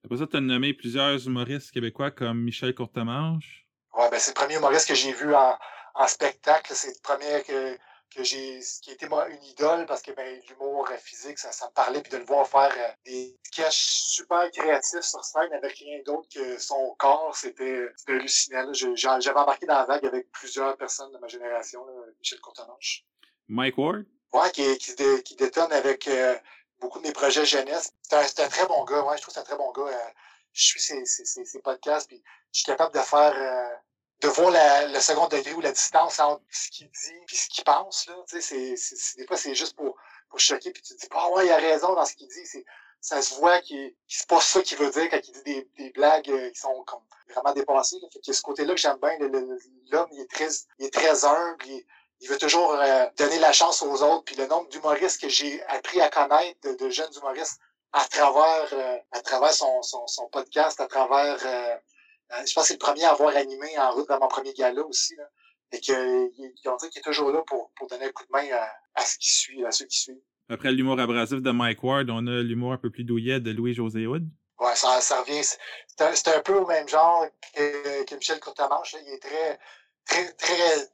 Après 0.05 0.19
ça, 0.19 0.27
tu 0.27 0.37
as 0.37 0.41
nommé 0.41 0.75
plusieurs 0.75 1.27
humoristes 1.27 1.71
québécois 1.71 2.11
comme 2.11 2.43
Michel 2.43 2.75
Courtemanche. 2.75 3.67
Ouais, 3.97 4.11
ben 4.11 4.19
c'est 4.19 4.33
le 4.33 4.35
premier 4.35 4.57
humoriste 4.57 4.87
que 4.87 4.95
j'ai 4.95 5.13
vu 5.13 5.35
en, 5.35 5.57
en 5.95 6.07
spectacle. 6.07 6.73
C'est 6.75 6.89
le 6.89 7.03
premier 7.03 7.43
que, 7.43 7.75
que 8.15 8.23
j'ai 8.23 8.61
qui 8.83 8.91
a 8.91 8.93
été 8.93 9.09
moi, 9.09 9.27
une 9.31 9.43
idole 9.45 9.87
parce 9.87 10.03
que 10.03 10.13
ben, 10.13 10.43
l'humour 10.51 10.87
physique, 10.99 11.39
ça, 11.39 11.53
ça, 11.53 11.69
me 11.69 11.73
parlait, 11.73 12.03
puis 12.03 12.13
de 12.13 12.19
le 12.19 12.25
voir 12.25 12.47
faire 12.47 12.71
euh, 12.77 12.93
des 13.07 13.35
sketchs 13.45 14.03
super 14.13 14.51
créatifs 14.51 15.01
sur 15.01 15.25
scène 15.25 15.53
avec 15.55 15.73
rien 15.79 16.01
d'autre 16.05 16.29
que 16.35 16.59
son 16.59 16.95
corps, 16.99 17.35
c'était 17.35 17.89
hallucinant. 18.07 18.73
J'avais 18.73 19.41
embarqué 19.41 19.65
dans 19.65 19.79
la 19.79 19.87
vague 19.87 20.05
avec 20.05 20.31
plusieurs 20.33 20.77
personnes 20.77 21.13
de 21.13 21.19
ma 21.19 21.29
génération, 21.29 21.83
là, 21.87 21.93
Michel 22.19 22.41
Courtemanche. 22.41 23.07
Mike 23.49 23.79
Ward? 23.79 24.05
Ouais, 24.35 24.51
qui, 24.51 24.77
qui, 24.77 24.95
qui 25.25 25.37
détonne 25.37 25.73
avec 25.73 26.09
euh, 26.09 26.35
beaucoup 26.85 27.01
de 27.01 27.07
mes 27.07 27.13
projets 27.13 27.47
jeunesse. 27.47 27.93
C'est 28.03 28.15
un, 28.15 28.45
un, 28.45 28.49
très 28.49 28.67
bon 28.67 28.85
gars, 28.85 29.03
ouais, 29.03 29.17
je 29.17 29.23
trouve 29.23 29.35
que 29.35 29.41
c'est 29.41 29.41
un 29.41 29.45
très 29.45 29.57
bon 29.57 29.73
gars. 29.73 29.89
Euh, 29.89 30.11
je 30.53 30.63
suis 30.63 30.81
ses, 30.81 31.05
ses, 31.05 31.59
podcasts, 31.61 32.07
puis 32.07 32.23
je 32.53 32.59
suis 32.61 32.67
capable 32.67 32.95
de 32.95 33.01
faire 33.01 33.35
euh, 33.35 33.75
de 34.21 34.29
voir 34.29 34.53
le 34.89 35.01
second 35.01 35.27
degré 35.27 35.53
ou 35.55 35.61
la 35.61 35.73
distance 35.73 36.21
entre 36.21 36.43
ce 36.51 36.71
qu'il 36.71 36.89
dit 36.89 37.19
et 37.33 37.37
ce 37.37 37.49
qu'il 37.49 37.65
pense. 37.65 38.07
Là. 38.07 38.15
Tu 38.29 38.41
sais, 38.41 38.77
c'est, 38.77 39.17
des 39.19 39.27
fois, 39.27 39.37
c'est 39.37 39.55
juste 39.55 39.75
pour, 39.75 39.97
pour 40.29 40.39
choquer, 40.39 40.71
puis 40.71 40.83
tu 40.83 40.95
te 40.95 41.01
dis, 41.01 41.09
ah 41.11 41.31
ouais, 41.31 41.47
il 41.47 41.53
a 41.53 41.57
raison 41.57 41.95
dans 41.95 42.05
ce 42.05 42.15
qu'il 42.15 42.29
dit. 42.29 42.47
Ça 43.01 43.21
se 43.21 43.35
voit 43.35 43.61
qu'il 43.61 43.95
c'est 44.07 44.29
pas 44.29 44.41
ça 44.41 44.63
qu'il 44.63 44.79
veut 44.79 44.91
dire 44.91 45.11
quand 45.11 45.21
il 45.23 45.33
dit 45.33 45.43
des, 45.43 45.71
des 45.77 45.91
blagues 45.91 46.31
euh, 46.31 46.51
qui 46.51 46.61
sont 46.61 46.85
comme 46.85 47.03
vraiment 47.29 47.53
dépassées. 47.53 47.99
Là. 48.01 48.09
Fait 48.13 48.21
que 48.21 48.33
ce 48.33 48.43
côté-là 48.43 48.75
que 48.75 48.81
j'aime 48.81 48.99
bien, 48.99 49.19
l'homme, 49.91 50.09
il 50.13 50.21
est 50.21 50.31
très, 50.31 50.49
il 50.79 50.87
est 50.87 50.95
très 50.95 51.25
humble, 51.25 51.65
il 52.25 52.31
veut 52.31 52.39
toujours 52.39 52.73
euh, 52.73 53.07
donner 53.19 53.39
la 53.39 53.53
chance 53.53 53.83
aux 53.83 54.03
autres. 54.03 54.25
Puis 54.25 54.35
le 54.37 54.47
nombre 54.47 54.69
d'humoristes 54.71 55.21
que 55.21 55.29
j'ai 55.29 55.63
appris 55.65 56.01
à 56.01 56.09
connaître, 56.09 56.59
de, 56.63 56.89
jeunes 56.89 57.13
humoristes, 57.17 57.61
à 57.93 58.03
travers, 58.07 58.69
euh, 58.73 58.97
à 59.13 59.21
travers 59.21 59.53
son, 59.53 59.83
son, 59.83 60.07
son, 60.07 60.27
podcast, 60.31 60.81
à 60.81 60.87
travers, 60.87 61.37
euh, 61.45 61.77
je 62.47 62.55
pense 62.55 62.65
que 62.65 62.69
c'est 62.69 62.75
le 62.75 62.79
premier 62.79 63.05
à 63.05 63.11
avoir 63.11 63.37
animé 63.37 63.79
en 63.79 63.93
route 63.93 64.09
dans 64.09 64.19
mon 64.19 64.29
premier 64.29 64.55
gala 64.55 64.83
aussi. 64.87 65.15
Là, 65.17 65.25
et 65.73 65.81
qu'ils 65.81 65.95
ont 65.97 66.77
dit 66.77 66.89
qu'il 66.89 67.01
est 67.01 67.03
toujours 67.03 67.31
là 67.31 67.43
pour, 67.47 67.71
pour 67.77 67.89
donner 67.89 68.07
un 68.07 68.11
coup 68.11 68.25
de 68.25 68.33
main 68.33 68.49
à, 68.57 68.71
à 68.95 69.05
ce 69.05 69.19
qui 69.19 69.29
suit, 69.29 69.65
à 69.67 69.71
ceux 69.71 69.85
qui 69.85 69.99
suivent. 69.99 70.23
Après 70.49 70.73
l'humour 70.73 70.99
abrasif 70.99 71.43
de 71.43 71.51
Mike 71.51 71.83
Ward, 71.83 72.09
on 72.09 72.27
a 72.27 72.43
l'humour 72.43 72.73
un 72.73 72.79
peu 72.79 72.91
plus 72.91 73.05
douillet 73.05 73.41
de 73.41 73.51
Louis-José 73.51 74.07
Hood. 74.07 74.27
Ouais, 74.61 74.75
ça, 74.77 75.01
ça 75.03 75.21
revient. 75.21 75.43
C'est 75.43 76.01
un, 76.01 76.37
un, 76.37 76.41
peu 76.41 76.55
au 76.55 76.67
même 76.67 76.89
genre 76.89 77.27
que, 77.55 78.05
que 78.05 78.15
Michel 78.15 78.41
Courtemanche. 78.41 78.95
Il 79.03 79.13
est 79.13 79.19
très, 79.19 79.59
très, 80.07 80.33
très 80.33 80.89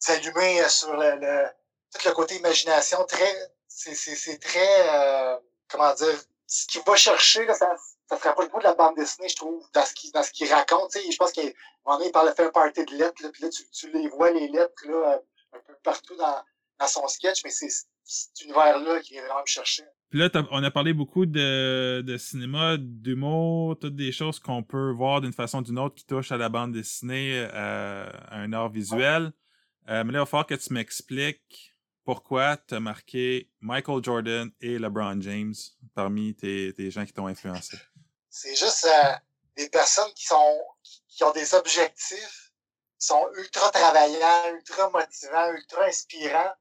s'allumer 0.00 0.60
euh, 0.62 0.68
sur 0.68 0.96
le, 0.96 1.16
le, 1.20 1.46
tout 1.92 2.08
le 2.08 2.12
côté 2.12 2.36
imagination. 2.36 3.04
Très, 3.06 3.32
c'est 3.68 4.40
très, 4.40 4.88
euh, 4.90 5.36
comment 5.68 5.94
dire, 5.94 6.20
ce 6.46 6.66
qu'il 6.66 6.82
va 6.84 6.96
chercher, 6.96 7.46
là, 7.46 7.54
ça, 7.54 7.70
ça 8.08 8.18
se 8.18 8.24
rapproche 8.24 8.46
beaucoup 8.46 8.58
de 8.58 8.64
la 8.64 8.74
bande 8.74 8.96
dessinée, 8.96 9.28
je 9.28 9.36
trouve, 9.36 9.64
dans 9.72 9.84
ce 9.84 9.94
qu'il, 9.94 10.10
dans 10.10 10.24
ce 10.24 10.32
qu'il 10.32 10.52
raconte. 10.52 10.90
Tu 10.90 10.98
sais, 10.98 11.12
je 11.12 11.16
pense 11.16 11.30
qu'à 11.30 11.42
un 11.42 11.52
moment 11.86 11.98
donné, 11.98 12.08
il 12.08 12.12
parle 12.12 12.30
de 12.30 12.34
faire 12.34 12.50
party 12.50 12.84
de 12.84 12.94
lettres, 12.96 13.22
là, 13.22 13.28
puis 13.32 13.44
là, 13.44 13.48
tu, 13.50 13.62
tu 13.70 13.92
les 13.92 14.08
vois, 14.08 14.32
les 14.32 14.48
lettres, 14.48 14.82
là, 14.88 15.20
un 15.52 15.58
peu 15.66 15.74
partout 15.84 16.16
dans, 16.16 16.42
dans 16.80 16.86
son 16.88 17.06
sketch, 17.06 17.44
mais 17.44 17.50
c'est 17.50 17.68
cet 18.02 18.40
univers-là 18.42 19.00
qui 19.00 19.12
vient 19.12 19.22
vraiment 19.22 19.42
me 19.42 19.46
chercher. 19.46 19.84
Puis 20.10 20.18
là, 20.18 20.28
on 20.50 20.64
a 20.64 20.70
parlé 20.72 20.92
beaucoup 20.92 21.24
de, 21.24 22.02
de 22.04 22.16
cinéma, 22.16 22.76
d'humour, 22.78 23.78
toutes 23.78 23.94
des 23.94 24.10
choses 24.10 24.40
qu'on 24.40 24.64
peut 24.64 24.90
voir 24.90 25.20
d'une 25.20 25.32
façon 25.32 25.58
ou 25.58 25.62
d'une 25.62 25.78
autre 25.78 25.94
qui 25.94 26.04
touchent 26.04 26.32
à 26.32 26.36
la 26.36 26.48
bande 26.48 26.72
dessinée, 26.72 27.48
euh, 27.54 28.10
à 28.28 28.38
un 28.38 28.52
art 28.52 28.70
visuel. 28.70 29.32
Euh, 29.90 30.04
mais 30.04 30.12
là, 30.12 30.18
il 30.18 30.22
va 30.22 30.26
falloir 30.26 30.46
que 30.46 30.54
tu 30.54 30.72
m'expliques 30.72 31.74
pourquoi 32.04 32.56
tu 32.56 32.74
as 32.74 32.80
marqué 32.80 33.50
Michael 33.60 34.02
Jordan 34.04 34.50
et 34.60 34.78
LeBron 34.78 35.20
James 35.20 35.54
parmi 35.94 36.34
tes, 36.34 36.90
gens 36.90 37.04
qui 37.04 37.12
t'ont 37.12 37.26
influencé. 37.26 37.76
C'est 38.28 38.54
juste 38.54 38.86
euh, 38.86 39.12
des 39.56 39.68
personnes 39.68 40.12
qui 40.14 40.26
sont 40.26 40.64
qui 41.08 41.24
ont 41.24 41.32
des 41.32 41.54
objectifs, 41.54 42.52
qui 42.98 43.06
sont 43.06 43.28
ultra 43.36 43.70
travaillants, 43.70 44.54
ultra 44.54 44.88
motivants, 44.90 45.52
ultra 45.52 45.84
inspirants, 45.84 46.54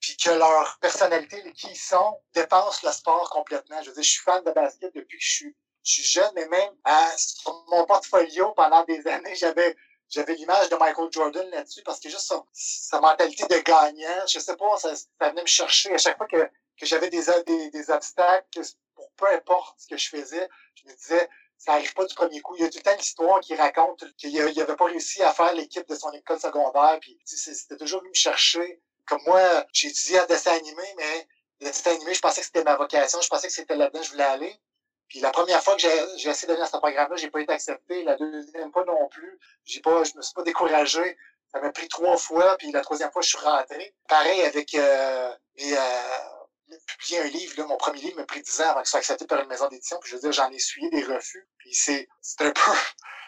puis 0.00 0.16
que 0.16 0.30
leur 0.30 0.78
personnalité, 0.80 1.52
qui 1.52 1.68
ils 1.70 1.76
sont, 1.76 2.18
dépasse 2.34 2.82
le 2.82 2.90
sport 2.90 3.30
complètement. 3.30 3.80
Je 3.82 3.88
veux 3.88 3.94
dire, 3.94 4.02
je 4.02 4.10
suis 4.10 4.22
fan 4.22 4.42
de 4.42 4.50
basket 4.50 4.92
depuis 4.94 5.18
que 5.18 5.24
je 5.24 5.32
suis, 5.32 5.56
je 5.84 5.92
suis 5.92 6.02
jeune, 6.02 6.30
mais 6.34 6.48
même 6.48 6.72
euh, 6.88 7.16
sur 7.16 7.64
mon 7.68 7.86
portfolio 7.86 8.52
pendant 8.52 8.84
des 8.84 9.06
années, 9.06 9.36
j'avais 9.36 9.76
j'avais 10.14 10.34
l'image 10.34 10.68
de 10.68 10.76
Michael 10.76 11.08
Jordan 11.10 11.48
là-dessus 11.50 11.82
parce 11.82 11.98
que 11.98 12.08
juste 12.08 12.32
sa, 12.52 13.00
mentalité 13.00 13.44
de 13.46 13.58
gagnant, 13.58 14.26
je 14.28 14.38
sais 14.38 14.56
pas, 14.56 14.76
ça, 14.76 14.92
venait 15.20 15.42
me 15.42 15.46
chercher 15.46 15.92
à 15.92 15.98
chaque 15.98 16.16
fois 16.16 16.26
que, 16.26 16.48
que 16.78 16.86
j'avais 16.86 17.10
des, 17.10 17.24
des, 17.46 17.70
des 17.70 17.90
obstacles, 17.90 18.60
pour 18.94 19.10
peu 19.16 19.26
importe 19.34 19.80
ce 19.80 19.88
que 19.88 19.96
je 19.96 20.08
faisais, 20.08 20.48
je 20.76 20.88
me 20.88 20.94
disais, 20.94 21.28
ça 21.58 21.72
arrive 21.72 21.92
pas 21.94 22.04
du 22.04 22.14
premier 22.14 22.40
coup. 22.40 22.54
Il 22.56 22.62
y 22.62 22.64
a 22.64 22.70
tout 22.70 22.78
le 22.78 22.82
temps 22.82 22.92
une 22.92 23.00
histoire 23.00 23.40
qui 23.40 23.54
raconte 23.56 24.04
qu'il 24.16 24.38
avait 24.38 24.76
pas 24.76 24.84
réussi 24.84 25.22
à 25.22 25.32
faire 25.32 25.52
l'équipe 25.54 25.88
de 25.88 25.94
son 25.94 26.12
école 26.12 26.38
secondaire, 26.38 26.98
puis 27.00 27.18
c'était 27.24 27.76
toujours 27.76 28.00
venu 28.00 28.10
me 28.10 28.14
chercher. 28.14 28.80
Comme 29.06 29.22
moi, 29.26 29.66
j'ai 29.72 29.88
étudié 29.88 30.20
en 30.20 30.26
dessin 30.26 30.52
animé, 30.52 30.82
mais 30.96 31.28
le 31.60 31.66
dessin 31.66 31.90
animé, 31.92 32.14
je 32.14 32.20
pensais 32.20 32.40
que 32.40 32.46
c'était 32.46 32.64
ma 32.64 32.76
vocation, 32.76 33.20
je 33.20 33.28
pensais 33.28 33.48
que 33.48 33.52
c'était 33.52 33.76
là-dedans 33.76 34.00
que 34.00 34.06
je 34.06 34.10
voulais 34.12 34.24
aller. 34.24 34.60
Puis 35.08 35.20
la 35.20 35.30
première 35.30 35.62
fois 35.62 35.76
que 35.76 35.82
j'ai 36.16 36.28
essayé 36.28 36.48
d'aller 36.48 36.60
dans 36.60 36.66
ce 36.66 36.76
programme-là, 36.76 37.16
j'ai 37.16 37.30
pas 37.30 37.40
été 37.40 37.52
accepté. 37.52 38.02
La 38.04 38.16
deuxième 38.16 38.72
fois 38.72 38.84
non 38.84 39.08
plus. 39.08 39.38
J'ai 39.64 39.80
pas, 39.80 40.02
je 40.04 40.16
me 40.16 40.22
suis 40.22 40.34
pas 40.34 40.42
découragé. 40.42 41.16
Ça 41.52 41.60
m'a 41.60 41.70
pris 41.70 41.88
trois 41.88 42.16
fois, 42.16 42.56
puis 42.56 42.72
la 42.72 42.80
troisième 42.80 43.12
fois, 43.12 43.22
je 43.22 43.28
suis 43.28 43.38
rentré. 43.38 43.94
Pareil 44.08 44.42
avec 44.42 44.74
euh, 44.74 45.32
et, 45.56 45.76
euh, 45.76 46.78
publier 46.86 47.20
un 47.20 47.24
livre, 47.24 47.54
là, 47.58 47.66
mon 47.66 47.76
premier 47.76 48.00
livre 48.00 48.16
m'a 48.16 48.24
pris 48.24 48.42
dix 48.42 48.60
ans 48.60 48.70
avant 48.70 48.80
que 48.80 48.86
ce 48.86 48.92
soit 48.92 49.00
accepté 49.00 49.26
par 49.26 49.40
une 49.40 49.48
maison 49.48 49.68
d'édition. 49.68 49.98
Puis 50.00 50.10
je 50.10 50.16
veux 50.16 50.22
dire, 50.22 50.32
j'en 50.32 50.50
ai 50.50 50.56
essuyé 50.56 50.88
des 50.90 51.04
refus. 51.04 51.48
Puis 51.58 51.74
c'est 51.74 52.08
un 52.40 52.50
peu 52.50 52.72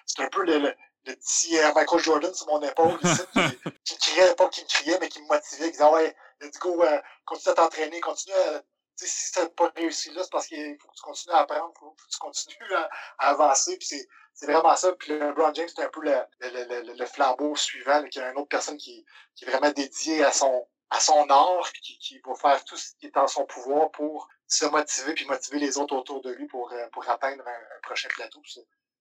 c'est 0.06 0.22
un 0.22 0.28
peu 0.28 0.44
le, 0.46 0.58
le, 0.58 0.74
petit 1.04 1.58
euh, 1.58 1.72
Michael 1.74 2.00
Jordan 2.00 2.34
sur 2.34 2.46
mon 2.48 2.60
épaule 2.62 2.98
ici, 3.04 3.22
qui, 3.32 3.70
qui 3.84 3.98
criait, 3.98 4.34
pas 4.34 4.48
qui 4.48 4.62
me 4.62 4.66
criait, 4.68 4.98
mais 5.00 5.08
qui 5.08 5.22
me 5.22 5.28
motivait, 5.28 5.66
qui 5.66 5.72
disait 5.72 5.84
Ouais, 5.84 6.16
let's 6.40 6.58
go, 6.58 6.82
euh, 6.82 7.00
continue 7.24 7.52
à 7.52 7.54
t'entraîner, 7.54 8.00
continue 8.00 8.34
à 8.34 8.62
si 8.96 9.32
tu 9.32 9.40
n'as 9.40 9.48
pas 9.48 9.72
réussi 9.76 10.10
là, 10.12 10.22
c'est 10.22 10.30
parce 10.30 10.46
qu'il 10.46 10.78
faut 10.78 10.88
que 10.88 10.94
tu 10.94 11.02
continues 11.02 11.34
à 11.34 11.40
apprendre, 11.40 11.72
il 11.74 11.78
faut 11.78 11.90
que 11.90 12.02
tu 12.10 12.18
continues 12.18 12.74
à, 12.74 12.90
avancer. 13.18 13.76
Puis 13.76 13.88
c'est, 14.34 14.46
vraiment 14.46 14.74
ça. 14.76 14.92
Puis 14.94 15.12
le 15.12 15.18
LeBron 15.18 15.52
James, 15.54 15.68
c'est 15.74 15.82
un 15.82 15.88
peu 15.88 16.02
le, 16.02 16.16
le, 16.40 16.92
le, 16.94 17.06
flambeau 17.06 17.56
suivant, 17.56 18.02
qui 18.04 18.20
a 18.20 18.30
une 18.30 18.38
autre 18.38 18.48
personne 18.48 18.76
qui, 18.76 19.04
qui 19.34 19.44
est 19.44 19.50
vraiment 19.50 19.70
dédiée 19.70 20.24
à 20.24 20.32
son, 20.32 20.66
à 20.90 21.00
son 21.00 21.28
art, 21.28 21.72
qui, 21.72 21.98
qui 21.98 22.20
va 22.20 22.34
faire 22.34 22.64
tout 22.64 22.76
ce 22.76 22.94
qui 22.98 23.06
est 23.06 23.16
en 23.16 23.26
son 23.26 23.44
pouvoir 23.44 23.90
pour 23.90 24.28
se 24.46 24.66
motiver, 24.66 25.14
puis 25.14 25.26
motiver 25.26 25.58
les 25.58 25.78
autres 25.78 25.96
autour 25.96 26.22
de 26.22 26.30
lui 26.32 26.46
pour, 26.46 26.72
euh, 26.72 26.88
pour 26.92 27.08
atteindre 27.08 27.46
un, 27.46 27.80
prochain 27.82 28.08
plateau. 28.08 28.40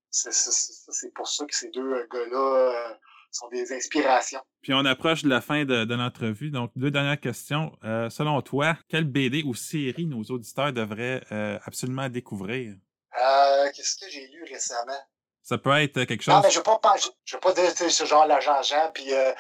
C'est, 0.10 1.14
pour 1.14 1.28
ça 1.28 1.46
que 1.46 1.56
ces 1.56 1.70
deux 1.70 2.06
gars-là 2.08 2.38
euh, 2.38 2.96
sont 3.36 3.48
des 3.50 3.72
inspirations. 3.74 4.42
Puis 4.62 4.74
on 4.74 4.86
approche 4.86 5.24
de 5.24 5.30
la 5.30 5.42
fin 5.42 5.66
de, 5.66 5.86
de 5.86 5.96
l'entrevue. 5.96 6.50
Donc, 6.50 6.72
deux 6.76 6.92
dernières 6.92 7.20
questions. 7.20 7.78
Euh, 7.84 8.10
selon 8.10 8.42
toi, 8.42 8.78
quelle 8.90 9.06
BD 9.06 9.44
ou 9.44 9.54
série 9.54 10.06
nos 10.06 10.24
auditeurs 10.24 10.74
devraient 10.74 11.22
euh, 11.32 11.60
absolument 11.66 12.10
découvrir? 12.10 12.76
Euh, 13.18 13.70
Qu'est-ce 13.76 13.96
que 13.98 14.10
j'ai 14.10 14.28
lu 14.28 14.44
récemment? 14.50 15.00
Ça 15.42 15.60
peut 15.60 15.72
être 15.80 16.06
quelque 16.06 16.24
chose. 16.24 16.34
Non, 16.34 16.42
mais 16.42 16.50
je 16.50 16.60
ne 16.60 16.64
veux 16.66 16.80
pas, 16.82 16.96
je, 17.24 17.36
veux 17.36 17.40
pas 17.40 17.54
dire 17.54 17.70
ce 17.70 18.06
genre 18.06 18.26
l'agent 18.26 18.64
Jean, 18.64 18.90
puis 18.92 19.14
euh, 19.14 19.32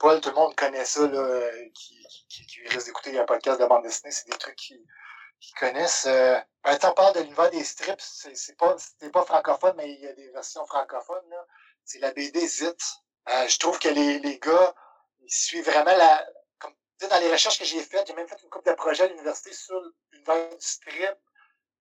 Paul, 0.00 0.20
tout 0.20 0.30
le 0.30 0.34
monde 0.34 0.56
connaît 0.56 0.84
ça, 0.84 1.06
là, 1.06 1.50
qui, 1.72 2.04
qui, 2.28 2.46
qui 2.46 2.60
risque 2.68 2.86
d'écouter 2.86 3.16
un 3.16 3.24
podcast 3.24 3.60
de 3.60 3.66
bande 3.66 3.84
dessinée, 3.84 4.10
c'est 4.10 4.28
des 4.28 4.36
trucs 4.38 4.56
qu'ils 4.56 4.84
qui 5.40 5.52
connaissent. 5.52 6.06
Euh, 6.06 6.38
ben, 6.64 6.78
on 6.82 6.92
parle 6.92 7.14
de 7.14 7.20
l'univers 7.20 7.50
des 7.50 7.64
strips, 7.64 8.00
c'est 8.00 8.56
pas, 8.56 8.76
pas 9.12 9.24
francophone, 9.24 9.74
mais 9.76 9.90
il 9.92 10.00
y 10.00 10.06
a 10.06 10.12
des 10.14 10.30
versions 10.30 10.66
francophones. 10.66 11.34
C'est 11.84 12.00
la 12.00 12.12
BD 12.12 12.46
Zit. 12.46 12.74
Euh, 13.28 13.48
je 13.48 13.58
trouve 13.58 13.78
que 13.78 13.88
les, 13.88 14.18
les 14.20 14.38
gars, 14.38 14.74
ils 15.20 15.30
suivent 15.32 15.64
vraiment 15.64 15.96
la. 15.96 16.26
Comme 16.58 16.74
dans 17.08 17.20
les 17.20 17.30
recherches 17.30 17.58
que 17.58 17.64
j'ai 17.64 17.82
faites, 17.82 18.06
j'ai 18.06 18.14
même 18.14 18.28
fait 18.28 18.40
une 18.42 18.48
couple 18.48 18.70
de 18.70 18.74
projets 18.74 19.04
à 19.04 19.08
l'université 19.08 19.52
sur 19.52 19.80
l'univers 20.12 20.48
du 20.48 20.56
strip. 20.60 21.16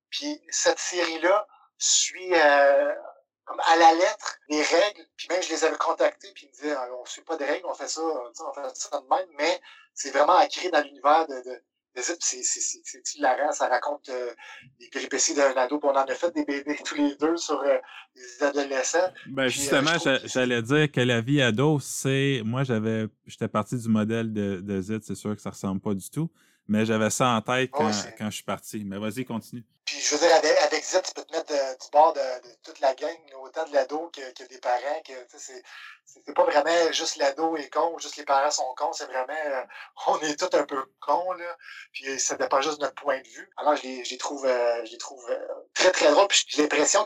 Puis 0.10 0.42
cette 0.50 0.80
série-là 0.80 1.48
suit 1.78 2.34
euh, 2.34 2.96
comme 3.44 3.60
à 3.60 3.76
la 3.76 3.94
lettre 3.94 4.38
les 4.50 4.62
règles. 4.62 5.06
Puis 5.18 5.28
même 5.30 5.42
je 5.42 5.50
les 5.50 5.64
avais 5.64 5.78
contactés, 5.78 6.32
puis 6.34 6.46
ils 6.46 6.50
me 6.50 6.54
disaient 6.54 6.78
on 6.78 7.02
ne 7.02 7.08
suit 7.08 7.22
pas 7.22 7.38
de 7.38 7.46
règles, 7.46 7.66
on 7.68 7.74
fait 7.74 7.88
ça, 7.88 8.02
on 8.02 8.54
fait 8.54 8.76
ça 8.76 9.00
de 9.00 9.08
même, 9.08 9.30
mais 9.38 9.62
c'est 9.94 10.12
vraiment 10.12 10.34
ancré 10.34 10.70
dans 10.70 10.82
l'univers 10.82 11.28
de, 11.28 11.42
de 11.42 11.64
c'est 11.96 13.16
hilarant, 13.16 13.52
ça 13.52 13.68
raconte 13.68 14.10
euh, 14.10 14.32
les 14.80 14.88
péripéties 14.90 15.34
d'un 15.34 15.54
ado, 15.56 15.80
on 15.84 15.90
en 15.90 16.04
a 16.04 16.14
fait 16.14 16.34
des 16.34 16.44
bébés 16.44 16.78
tous 16.84 16.96
les 16.96 17.16
deux 17.16 17.38
sur 17.38 17.60
euh, 17.62 17.78
les 18.16 18.44
adolescents. 18.44 19.12
Ben 19.28 19.44
euh, 19.44 19.50
justement, 19.50 19.92
j'allais 20.26 20.62
dire 20.62 20.92
que 20.92 21.02
la 21.02 21.22
vie 21.22 21.42
ado, 21.42 21.80
c'est. 21.80 22.42
Moi, 22.44 22.64
j'avais. 22.64 23.08
J'étais 23.26 23.48
parti 23.48 23.78
du 23.78 23.88
modèle 23.88 24.34
de, 24.34 24.62
de 24.62 25.00
c'est 25.02 25.16
sûr 25.16 25.36
que 25.36 25.42
ça 25.42 25.52
ressemble 25.52 25.82
pas 25.82 25.94
du 25.94 26.10
tout. 26.10 26.30
Mais 26.68 26.86
j'avais 26.86 27.12
ça 27.12 27.30
en 27.30 27.42
tête 27.42 27.70
quand, 27.72 27.92
quand 28.18 28.30
je 28.30 28.36
suis 28.36 28.44
parti. 28.44 28.84
Mais 28.84 28.98
vas-y, 28.98 29.24
continue. 29.24 29.64
Je 30.06 30.16
veux 30.16 30.28
dire, 30.28 30.36
avec, 30.36 30.56
avec 30.60 30.86
tu 30.86 31.14
peux 31.16 31.24
te 31.24 31.36
mettre 31.36 31.52
du 31.52 31.90
bord 31.92 32.14
de, 32.14 32.22
toute 32.64 32.80
la 32.80 32.94
gang, 32.94 33.18
autant 33.42 33.66
de 33.66 33.74
l'ado 33.74 34.12
que, 34.14 34.32
que, 34.34 34.44
des 34.48 34.60
parents, 34.60 35.02
que 35.04 35.14
c'est 35.36 35.64
c'est 36.06 36.34
pas 36.36 36.44
vraiment 36.44 36.92
juste 36.92 37.16
l'ado 37.16 37.58
est 37.58 37.70
con 37.70 37.98
juste 37.98 38.18
les 38.18 38.24
parents 38.24 38.52
sont 38.52 38.72
cons, 38.76 38.94
c'est 38.94 39.08
vraiment 39.08 39.34
euh, 39.34 39.64
on 40.08 40.20
est 40.20 40.38
tous 40.38 40.56
un 40.56 40.64
peu 40.64 40.86
cons, 41.00 41.32
là. 41.34 41.58
Puis 41.92 42.20
ça 42.20 42.36
dépend 42.36 42.62
juste 42.62 42.78
de 42.78 42.84
notre 42.84 42.94
point 42.94 43.20
de 43.20 43.28
vue. 43.28 43.50
Alors 43.58 43.76
je 43.76 43.82
les, 43.82 44.18
trouve, 44.20 44.46
euh, 44.46 44.86
trouve 45.00 45.28
euh, 45.32 45.48
très 45.74 45.92
très 45.92 46.12
drôles. 46.12 46.28
Puis 46.28 46.46
j'ai 46.50 46.62
l'impression 46.62 47.04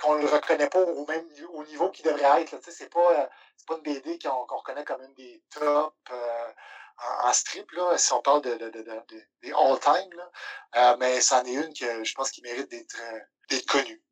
qu'on 0.00 0.14
ne 0.14 0.22
le 0.22 0.28
reconnaît 0.28 0.68
pas 0.68 0.80
au 0.80 1.06
même 1.06 1.26
au 1.54 1.64
niveau 1.64 1.90
qu'il 1.90 2.04
devrait 2.04 2.42
être. 2.42 2.56
C'est 2.70 2.88
pas, 2.88 3.28
pas 3.66 3.74
une 3.74 3.82
BD 3.82 4.16
qu'on 4.20 4.46
reconnaît 4.46 4.84
comme 4.84 5.02
une 5.02 5.14
des 5.14 5.42
top 5.50 5.94
en, 7.24 7.32
strip, 7.32 7.70
là, 7.72 7.96
si 7.96 8.12
on 8.12 8.22
parle 8.22 8.42
de, 8.42 8.54
de, 8.54 8.70
de, 8.70 8.84
des 9.42 9.52
all-time. 9.52 10.96
mais 10.98 11.20
c'en 11.20 11.44
est 11.44 11.54
une 11.54 11.72
que 11.72 12.04
je 12.04 12.14
pense 12.14 12.30
qu'il 12.30 12.44
mérite 12.44 12.70
d'être 12.70 13.66
connue. 13.66 14.02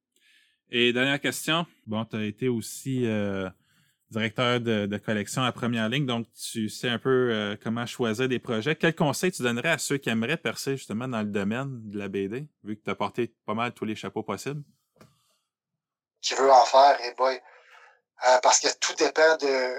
Et 0.71 0.93
dernière 0.93 1.21
question. 1.21 1.67
Bon, 1.87 2.05
tu 2.05 2.17
as 2.17 2.25
été 2.25 2.49
aussi 2.49 3.07
directeur 4.11 4.61
de, 4.61 4.97
collection 4.99 5.43
à 5.43 5.53
première 5.53 5.89
ligne, 5.89 6.07
donc 6.07 6.27
tu 6.33 6.69
sais 6.69 6.89
un 6.89 6.99
peu 6.99 7.31
euh, 7.33 7.57
comment 7.63 7.87
choisir 7.87 8.29
des 8.29 8.39
projets. 8.39 8.77
Quel 8.77 8.95
conseil 8.95 9.33
tu 9.33 9.43
donnerais 9.43 9.71
à 9.71 9.79
ceux 9.79 9.99
qui 9.99 10.09
aimeraient 10.11 10.37
percer 10.37 10.77
justement 10.77 11.09
dans 11.09 11.21
le 11.21 11.27
domaine 11.27 11.91
de 11.91 11.99
la 11.99 12.09
BD, 12.09 12.49
vu 12.63 12.77
que 12.77 12.85
tu 12.85 12.91
as 12.91 12.95
porté 12.95 13.35
pas 13.45 13.55
mal 13.55 13.73
tous 13.73 13.85
les 13.85 13.97
chapeaux 13.97 14.23
possibles? 14.23 14.63
qui 16.23 16.35
veut 16.35 16.51
en 16.51 16.65
faire, 16.65 17.01
et 17.03 17.15
boy. 17.15 17.41
Euh, 18.27 18.39
parce 18.43 18.59
que 18.59 18.69
tout 18.81 18.95
dépend 18.95 19.37
de 19.37 19.75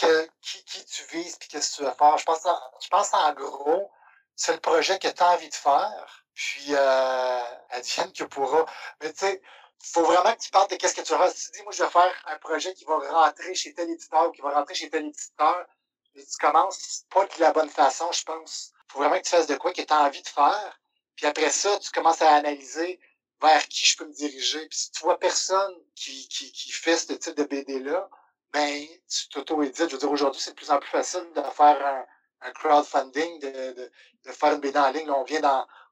qui, 0.00 0.64
qui 0.64 0.84
tu 0.84 1.02
vises 1.12 1.38
et 1.40 1.46
qu'est-ce 1.46 1.70
que 1.72 1.76
tu 1.76 1.82
veux 1.84 1.92
faire. 1.92 2.18
Je 2.18 2.24
pense, 2.24 2.44
en, 2.46 2.58
je 2.82 2.88
pense 2.88 3.14
en 3.14 3.32
gros, 3.32 3.90
c'est 4.34 4.52
le 4.52 4.60
projet 4.60 4.98
que 4.98 5.08
tu 5.08 5.22
as 5.22 5.30
envie 5.32 5.48
de 5.48 5.54
faire, 5.54 6.24
puis 6.34 6.66
euh, 6.70 7.42
advienne 7.70 8.12
que 8.12 8.24
pourra. 8.24 8.66
Mais 9.00 9.12
tu 9.12 9.20
sais, 9.20 9.42
il 9.42 9.88
faut 9.92 10.04
vraiment 10.04 10.34
que 10.34 10.40
tu 10.40 10.50
parles 10.50 10.68
de 10.68 10.76
qu'est-ce 10.76 10.94
que 10.94 11.00
tu 11.00 11.12
veux 11.12 11.18
faire. 11.18 11.30
Si 11.30 11.50
tu 11.50 11.58
dis, 11.58 11.62
moi, 11.62 11.72
je 11.72 11.82
vais 11.82 11.90
faire 11.90 12.12
un 12.26 12.36
projet 12.38 12.74
qui 12.74 12.84
va 12.84 12.98
rentrer 12.98 13.54
chez 13.54 13.72
tel 13.74 13.90
éditeur 13.90 14.28
ou 14.28 14.32
qui 14.32 14.42
va 14.42 14.50
rentrer 14.50 14.74
chez 14.74 14.90
tel 14.90 15.06
éditeur, 15.06 15.66
tu 16.14 16.22
commences 16.40 17.04
pas 17.10 17.26
de 17.26 17.40
la 17.40 17.52
bonne 17.52 17.68
façon, 17.70 18.10
je 18.12 18.24
pense. 18.24 18.72
Il 18.88 18.92
faut 18.92 18.98
vraiment 19.00 19.18
que 19.18 19.24
tu 19.24 19.30
fasses 19.30 19.46
de 19.46 19.56
quoi 19.56 19.72
que 19.72 19.82
tu 19.82 19.92
as 19.92 20.00
envie 20.00 20.22
de 20.22 20.28
faire. 20.28 20.80
Puis 21.14 21.26
après 21.26 21.50
ça, 21.50 21.78
tu 21.78 21.90
commences 21.90 22.22
à 22.22 22.34
analyser 22.34 23.00
vers 23.40 23.66
qui 23.68 23.84
je 23.84 23.96
peux 23.96 24.06
me 24.06 24.12
diriger. 24.12 24.66
Puis 24.68 24.78
si 24.78 24.90
tu 24.92 25.02
vois 25.02 25.18
personne 25.18 25.74
qui, 25.94 26.28
qui, 26.28 26.52
qui 26.52 26.70
fait 26.70 26.96
ce 26.96 27.12
type 27.12 27.34
de 27.34 27.44
BD-là, 27.44 28.08
ben, 28.56 28.86
tu 29.08 29.28
t'auto-édites. 29.28 29.88
Je 29.88 29.92
veux 29.92 29.98
dire, 29.98 30.10
aujourd'hui, 30.10 30.40
c'est 30.40 30.50
de 30.50 30.56
plus 30.56 30.70
en 30.70 30.78
plus 30.78 30.90
facile 30.90 31.26
de 31.34 31.42
faire 31.42 31.86
un, 31.86 32.48
un 32.48 32.52
crowdfunding, 32.52 33.40
de, 33.40 33.48
de, 33.48 33.90
de, 34.24 34.32
faire 34.32 34.54
une 34.54 34.60
BD 34.60 34.78
en 34.78 34.90
ligne. 34.90 35.06
Là, 35.06 35.14
on 35.18 35.24
vient 35.24 35.42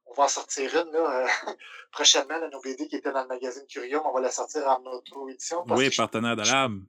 on 0.07 0.15
va 0.15 0.25
en 0.25 0.29
sortir 0.29 0.71
une 0.75 0.93
là, 0.93 0.99
euh, 0.99 1.53
prochainement, 1.93 2.37
là, 2.37 2.49
nos 2.49 2.61
BD 2.61 2.89
qui 2.89 2.97
étaient 2.97 3.13
dans 3.13 3.23
le 3.23 3.29
magazine 3.29 3.67
Curium, 3.67 4.03
on 4.05 4.13
va 4.13 4.21
la 4.21 4.31
sortir 4.31 4.67
en 4.67 4.85
auto-édition. 4.85 5.65
Oui, 5.69 5.91
partenaire 5.91 6.37
de 6.37 6.43
l'âme. 6.43 6.87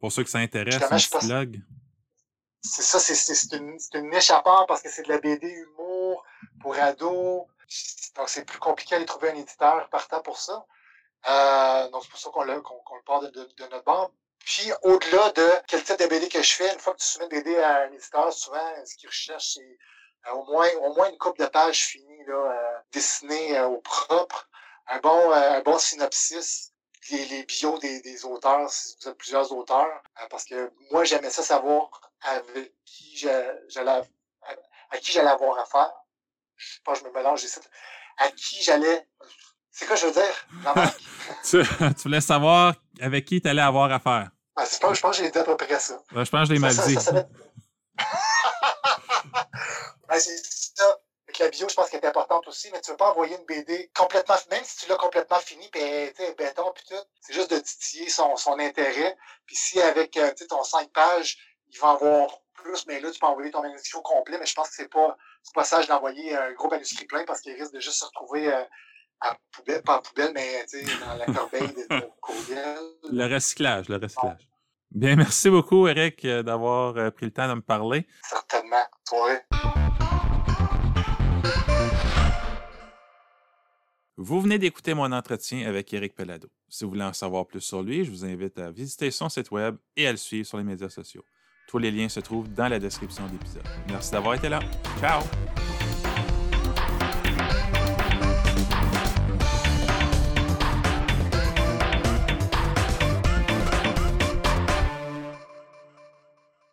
Pour 0.00 0.12
ceux 0.12 0.22
qui 0.24 0.30
s'intéressent, 0.30 1.14
un 1.14 1.26
blog. 1.26 1.60
C'est 2.62 2.82
ça, 2.82 2.98
c'est 2.98 3.56
une, 3.56 3.78
une 3.94 4.10
niche 4.10 4.30
à 4.30 4.40
part 4.40 4.66
parce 4.66 4.82
que 4.82 4.90
c'est 4.90 5.02
de 5.02 5.08
la 5.08 5.18
BD 5.18 5.48
humour 5.48 6.24
pour 6.60 6.74
ados. 6.76 7.46
Donc, 8.16 8.28
c'est 8.28 8.44
plus 8.44 8.58
compliqué 8.58 8.94
d'aller 8.94 9.06
trouver 9.06 9.30
un 9.30 9.36
éditeur 9.36 9.88
partant 9.90 10.20
pour 10.22 10.38
ça. 10.38 10.64
Euh, 11.28 11.90
donc, 11.90 12.02
c'est 12.02 12.10
pour 12.10 12.18
ça 12.18 12.30
qu'on 12.30 12.44
le, 12.44 12.62
part 13.04 13.20
de, 13.20 13.28
de, 13.28 13.48
de, 13.56 13.64
notre 13.70 13.84
bande. 13.84 14.10
Puis, 14.44 14.70
au-delà 14.82 15.30
de 15.32 15.50
quel 15.66 15.82
type 15.82 15.98
de 15.98 16.06
BD 16.06 16.28
que 16.28 16.42
je 16.42 16.52
fais, 16.52 16.72
une 16.72 16.78
fois 16.78 16.94
que 16.94 17.00
tu 17.00 17.06
soumets 17.06 17.26
une 17.26 17.42
BD 17.42 17.56
à 17.58 17.82
un 17.82 17.92
éditeur, 17.92 18.32
souvent, 18.32 18.84
ce 18.84 18.96
qu'ils 18.96 19.08
recherchent, 19.08 19.54
c'est 19.54 19.78
euh, 20.28 20.32
au, 20.32 20.44
moins, 20.46 20.68
au 20.82 20.94
moins 20.94 21.10
une 21.10 21.18
coupe 21.18 21.38
de 21.38 21.46
pages 21.46 21.86
finie, 21.86 22.24
là, 22.26 22.34
euh, 22.34 22.78
dessinée 22.92 23.58
euh, 23.58 23.66
au 23.66 23.80
propre, 23.80 24.48
un 24.86 24.98
bon, 25.00 25.32
un 25.32 25.60
bon 25.60 25.78
synopsis, 25.78 26.72
les, 27.10 27.24
les 27.26 27.44
bios 27.44 27.78
des, 27.78 28.00
des, 28.00 28.24
auteurs, 28.24 28.70
si 28.70 28.96
vous 29.00 29.08
êtes 29.10 29.18
plusieurs 29.18 29.52
auteurs, 29.52 30.02
parce 30.30 30.44
que 30.44 30.72
moi, 30.90 31.04
j'aimais 31.04 31.30
ça 31.30 31.42
savoir 31.42 31.90
avec 32.22 32.72
qui 32.84 33.28
à 33.28 34.98
qui 34.98 35.12
j'allais 35.12 35.30
avoir 35.30 35.58
affaire 35.58 35.92
je 36.58 36.74
sais 36.74 36.80
pas, 36.84 36.94
je 36.94 37.04
me 37.04 37.10
mélange 37.12 37.42
ici, 37.44 37.60
à 38.18 38.30
qui 38.30 38.62
j'allais. 38.62 39.08
C'est 39.78 39.86
quoi 39.86 39.94
je 39.94 40.06
veux 40.06 40.12
dire, 40.12 40.48
tu, 41.44 41.62
tu 41.94 42.02
voulais 42.02 42.20
savoir 42.20 42.74
avec 43.00 43.24
qui 43.24 43.40
tu 43.40 43.48
allais 43.48 43.62
avoir 43.62 43.92
affaire. 43.92 44.28
Ah, 44.56 44.64
je 44.64 44.76
pense 45.00 45.16
que 45.16 45.22
j'ai 45.22 45.30
dit 45.30 45.38
à 45.38 45.44
peu 45.44 45.56
près 45.56 45.78
ça. 45.78 46.02
je 46.10 46.16
pense 46.16 46.30
que 46.30 46.44
je 46.46 46.52
l'ai 46.54 46.58
mal 46.58 46.74
dit. 46.74 46.96
Ça, 46.96 47.12
ben, 47.12 47.26
c'est 50.18 50.36
ça. 50.74 50.98
Avec 51.28 51.38
la 51.38 51.48
bio, 51.50 51.68
je 51.68 51.76
pense 51.76 51.90
qu'elle 51.90 52.02
est 52.02 52.08
importante 52.08 52.48
aussi, 52.48 52.70
mais 52.72 52.80
tu 52.80 52.90
ne 52.90 52.94
veux 52.94 52.96
pas 52.96 53.12
envoyer 53.12 53.36
une 53.36 53.44
BD 53.44 53.88
complètement, 53.94 54.34
même 54.50 54.64
si 54.64 54.78
tu 54.78 54.88
l'as 54.88 54.96
complètement 54.96 55.38
fini, 55.38 55.68
puis 55.70 55.80
béton, 56.36 56.72
puis 56.74 56.84
tout, 56.88 57.04
c'est 57.20 57.34
juste 57.34 57.52
de 57.52 57.58
titiller 57.58 58.08
son, 58.08 58.34
son 58.34 58.58
intérêt. 58.58 59.16
Puis 59.46 59.54
si 59.54 59.80
avec 59.80 60.16
euh, 60.16 60.32
ton 60.48 60.64
5 60.64 60.90
pages, 60.90 61.38
il 61.68 61.78
va 61.78 61.90
avoir 61.90 62.40
plus, 62.54 62.84
mais 62.88 62.98
là, 62.98 63.12
tu 63.12 63.20
peux 63.20 63.26
envoyer 63.26 63.52
ton 63.52 63.62
manuscrit 63.62 63.96
au 63.96 64.02
complet, 64.02 64.38
mais 64.40 64.46
je 64.46 64.54
pense 64.54 64.70
que 64.70 64.74
c'est 64.74 64.90
pas, 64.90 65.16
pas 65.54 65.62
sage 65.62 65.86
d'envoyer 65.86 66.36
un 66.36 66.50
gros 66.54 66.68
manuscrit 66.68 67.06
plein 67.06 67.24
parce 67.24 67.42
qu'il 67.42 67.52
risque 67.52 67.74
de 67.74 67.80
juste 67.80 68.00
se 68.00 68.06
retrouver 68.06 68.52
euh, 68.52 68.64
à 69.20 69.36
poubelle, 69.52 69.82
pas 69.82 69.96
à 69.96 70.00
poubelle, 70.00 70.32
mais 70.34 70.64
dans 71.00 71.16
la 71.16 71.26
corbeille 71.26 71.68
de, 71.68 71.96
de 71.96 72.08
courriel. 72.20 72.78
Le 73.10 73.34
recyclage, 73.34 73.88
le 73.88 73.96
recyclage. 73.96 74.48
Bien, 74.90 75.16
merci 75.16 75.50
beaucoup, 75.50 75.86
Eric, 75.86 76.24
euh, 76.24 76.42
d'avoir 76.42 76.96
euh, 76.96 77.10
pris 77.10 77.26
le 77.26 77.32
temps 77.32 77.48
de 77.48 77.54
me 77.54 77.60
parler. 77.60 78.06
Certainement. 78.22 78.84
Toi. 79.06 79.38
Vous 84.16 84.40
venez 84.40 84.58
d'écouter 84.58 84.94
mon 84.94 85.12
entretien 85.12 85.68
avec 85.68 85.92
Eric 85.92 86.14
Pelado. 86.14 86.48
Si 86.68 86.84
vous 86.84 86.90
voulez 86.90 87.04
en 87.04 87.12
savoir 87.12 87.46
plus 87.46 87.60
sur 87.60 87.82
lui, 87.82 88.04
je 88.04 88.10
vous 88.10 88.24
invite 88.24 88.58
à 88.58 88.70
visiter 88.70 89.10
son 89.10 89.28
site 89.28 89.50
web 89.50 89.76
et 89.96 90.08
à 90.08 90.10
le 90.10 90.16
suivre 90.16 90.46
sur 90.46 90.58
les 90.58 90.64
médias 90.64 90.88
sociaux. 90.88 91.24
Tous 91.68 91.78
les 91.78 91.90
liens 91.90 92.08
se 92.08 92.20
trouvent 92.20 92.48
dans 92.48 92.68
la 92.68 92.78
description 92.78 93.26
de 93.26 93.32
l'épisode. 93.32 93.62
Merci 93.88 94.10
d'avoir 94.10 94.34
été 94.34 94.48
là. 94.48 94.60
Ciao! 95.00 95.22